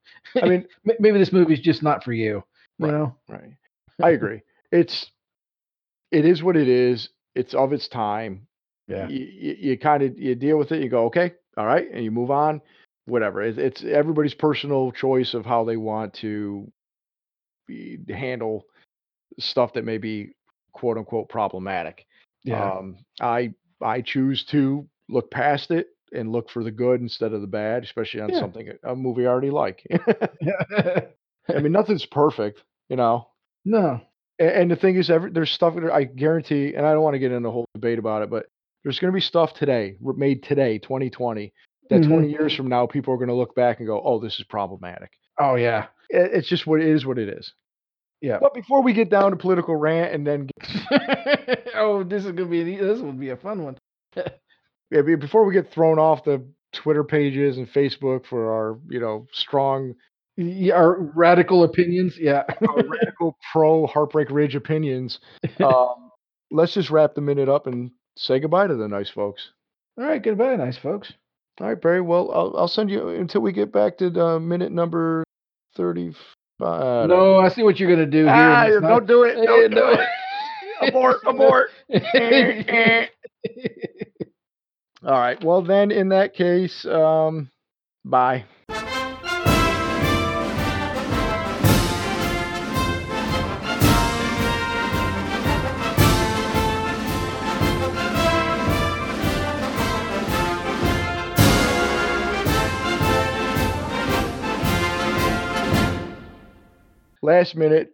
I 0.42 0.46
mean, 0.46 0.66
Maybe 1.00 1.18
this 1.18 1.32
movie's 1.32 1.60
just 1.60 1.82
not 1.82 2.04
for 2.04 2.12
you. 2.12 2.44
You 2.78 2.86
right, 2.86 2.92
know? 2.92 3.16
right. 3.28 3.52
I 4.02 4.10
agree. 4.10 4.42
It's 4.72 5.12
it 6.12 6.24
is 6.26 6.42
what 6.42 6.56
it 6.56 6.68
is. 6.68 7.10
It's 7.34 7.54
of 7.54 7.72
its 7.72 7.88
time. 7.88 8.47
Yeah. 8.88 9.08
you, 9.08 9.26
you, 9.26 9.56
you 9.58 9.78
kind 9.78 10.02
of 10.02 10.18
you 10.18 10.34
deal 10.34 10.58
with 10.58 10.72
it. 10.72 10.82
You 10.82 10.88
go, 10.88 11.04
okay, 11.06 11.34
all 11.56 11.66
right, 11.66 11.86
and 11.92 12.02
you 12.04 12.10
move 12.10 12.30
on. 12.30 12.60
Whatever. 13.06 13.40
It's, 13.42 13.56
it's 13.58 13.84
everybody's 13.84 14.34
personal 14.34 14.92
choice 14.92 15.32
of 15.32 15.46
how 15.46 15.64
they 15.64 15.78
want 15.78 16.12
to 16.14 16.70
be, 17.66 17.98
handle 18.08 18.64
stuff 19.38 19.72
that 19.74 19.84
may 19.84 19.96
be 19.98 20.32
quote 20.72 20.98
unquote 20.98 21.28
problematic. 21.28 22.06
Yeah. 22.44 22.72
Um, 22.72 22.98
I 23.20 23.54
I 23.80 24.00
choose 24.02 24.44
to 24.46 24.86
look 25.08 25.30
past 25.30 25.70
it 25.70 25.88
and 26.12 26.32
look 26.32 26.50
for 26.50 26.62
the 26.64 26.70
good 26.70 27.00
instead 27.00 27.32
of 27.32 27.40
the 27.40 27.46
bad, 27.46 27.82
especially 27.84 28.20
on 28.20 28.30
Yeah. 28.30 28.40
something 28.40 28.70
a 28.82 28.94
movie 28.96 29.26
I 29.26 29.30
already 29.30 29.50
like. 29.50 29.82
I 31.48 31.60
mean, 31.60 31.72
nothing's 31.72 32.06
perfect, 32.06 32.62
you 32.88 32.96
know. 32.96 33.28
no. 33.64 34.00
And, 34.38 34.50
and 34.50 34.70
the 34.70 34.76
thing 34.76 34.96
is, 34.96 35.10
every 35.10 35.30
there's 35.30 35.50
stuff 35.50 35.74
that 35.74 35.90
I 35.90 36.04
guarantee, 36.04 36.74
and 36.74 36.86
I 36.86 36.92
don't 36.92 37.02
want 37.02 37.14
to 37.14 37.18
get 37.18 37.32
into 37.32 37.48
a 37.48 37.52
whole 37.52 37.64
debate 37.74 37.98
about 37.98 38.22
it, 38.22 38.30
but 38.30 38.46
there's 38.88 38.98
going 38.98 39.12
to 39.12 39.14
be 39.14 39.20
stuff 39.20 39.52
today 39.52 39.96
made 40.00 40.42
today, 40.42 40.78
2020, 40.78 41.52
that 41.90 42.00
Mhm. 42.00 42.08
20 42.08 42.30
years 42.30 42.54
from 42.54 42.68
now, 42.68 42.86
people 42.86 43.12
are 43.12 43.18
going 43.18 43.28
to 43.28 43.34
look 43.34 43.54
back 43.54 43.78
and 43.80 43.86
go, 43.86 44.00
"Oh, 44.02 44.18
this 44.18 44.38
is 44.40 44.46
problematic." 44.46 45.10
Oh 45.38 45.56
yeah. 45.56 45.88
It, 46.08 46.30
it's 46.32 46.48
just 46.48 46.66
what 46.66 46.80
it 46.80 46.86
is. 46.86 47.04
What 47.04 47.18
it 47.18 47.28
is. 47.28 47.52
Yeah. 48.22 48.38
But 48.40 48.54
before 48.54 48.82
we 48.82 48.94
get 48.94 49.10
down 49.10 49.30
to 49.30 49.36
political 49.36 49.76
rant 49.76 50.14
and 50.14 50.26
then 50.26 50.48
get, 50.48 51.68
oh, 51.74 52.02
this 52.02 52.24
is 52.24 52.32
gonna 52.32 52.48
be 52.48 52.60
e- 52.60 52.76
this 52.76 53.00
would 53.00 53.20
be 53.20 53.28
a 53.28 53.36
fun 53.36 53.62
one. 53.62 53.76
yeah, 54.16 55.02
before 55.02 55.44
we 55.44 55.52
get 55.52 55.70
thrown 55.70 55.98
off 55.98 56.24
the 56.24 56.42
Twitter 56.72 57.04
pages 57.04 57.58
and 57.58 57.68
Facebook 57.70 58.24
for 58.24 58.50
our, 58.52 58.78
you 58.88 59.00
know, 59.00 59.26
strong, 59.32 59.94
Yeah, 60.38 60.74
our 60.76 60.98
radical 61.14 61.62
opinions. 61.62 62.16
Yeah. 62.18 62.44
our 62.66 62.82
radical 62.84 63.36
pro 63.52 63.86
Heartbreak 63.86 64.30
Ridge 64.30 64.54
opinions, 64.56 65.20
um, 65.62 66.10
let's 66.50 66.72
just 66.72 66.90
wrap 66.90 67.14
the 67.14 67.20
minute 67.20 67.48
up 67.50 67.66
and 67.66 67.90
say 68.18 68.40
goodbye 68.40 68.66
to 68.66 68.74
the 68.76 68.88
nice 68.88 69.10
folks. 69.10 69.50
All 69.96 70.04
right. 70.04 70.22
Goodbye, 70.22 70.56
nice 70.56 70.76
folks. 70.78 71.12
All 71.60 71.66
right, 71.68 71.80
Barry. 71.80 72.00
Well, 72.00 72.30
I'll, 72.32 72.54
I'll 72.56 72.68
send 72.68 72.90
you 72.90 73.08
until 73.08 73.40
we 73.40 73.52
get 73.52 73.72
back 73.72 73.98
to 73.98 74.10
the 74.10 74.38
minute 74.38 74.70
number 74.72 75.24
35. 75.76 76.16
No, 77.08 77.38
I 77.38 77.48
see 77.48 77.62
what 77.62 77.78
you're 77.80 77.90
gonna 77.90 78.06
do 78.06 78.24
here. 78.24 78.28
Ah, 78.28 78.66
don't 78.68 78.82
not- 78.82 79.06
do 79.06 79.22
it. 79.24 79.34
Don't 79.44 79.70
do 79.70 79.76
no. 79.76 79.88
it. 79.90 80.00
Abort, 80.80 81.16
abort. 81.26 81.70
All 85.04 85.18
right. 85.18 85.42
Well, 85.42 85.62
then, 85.62 85.90
in 85.90 86.10
that 86.10 86.34
case, 86.34 86.84
um, 86.86 87.50
bye. 88.04 88.44
Last 107.22 107.56
minute, 107.56 107.90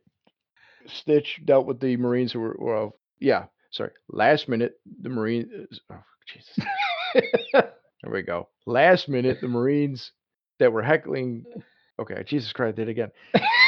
Stitch 0.86 1.40
dealt 1.44 1.66
with 1.66 1.80
the 1.80 1.96
Marines 1.96 2.32
who 2.32 2.40
were, 2.40 2.56
well, 2.58 2.96
yeah, 3.20 3.44
sorry. 3.70 3.92
Last 4.08 4.48
minute, 4.48 4.74
the 5.00 5.08
Marines, 5.08 5.80
uh, 5.90 5.94
oh, 5.94 6.02
Jesus. 6.26 6.66
There 7.54 8.12
we 8.12 8.22
go. 8.22 8.48
Last 8.66 9.08
minute, 9.08 9.38
the 9.40 9.48
Marines 9.48 10.12
that 10.58 10.72
were 10.72 10.82
heckling, 10.82 11.44
okay, 11.98 12.22
Jesus 12.26 12.52
Christ, 12.52 12.74
I 12.74 12.76
did 12.76 12.88
again. 12.88 13.10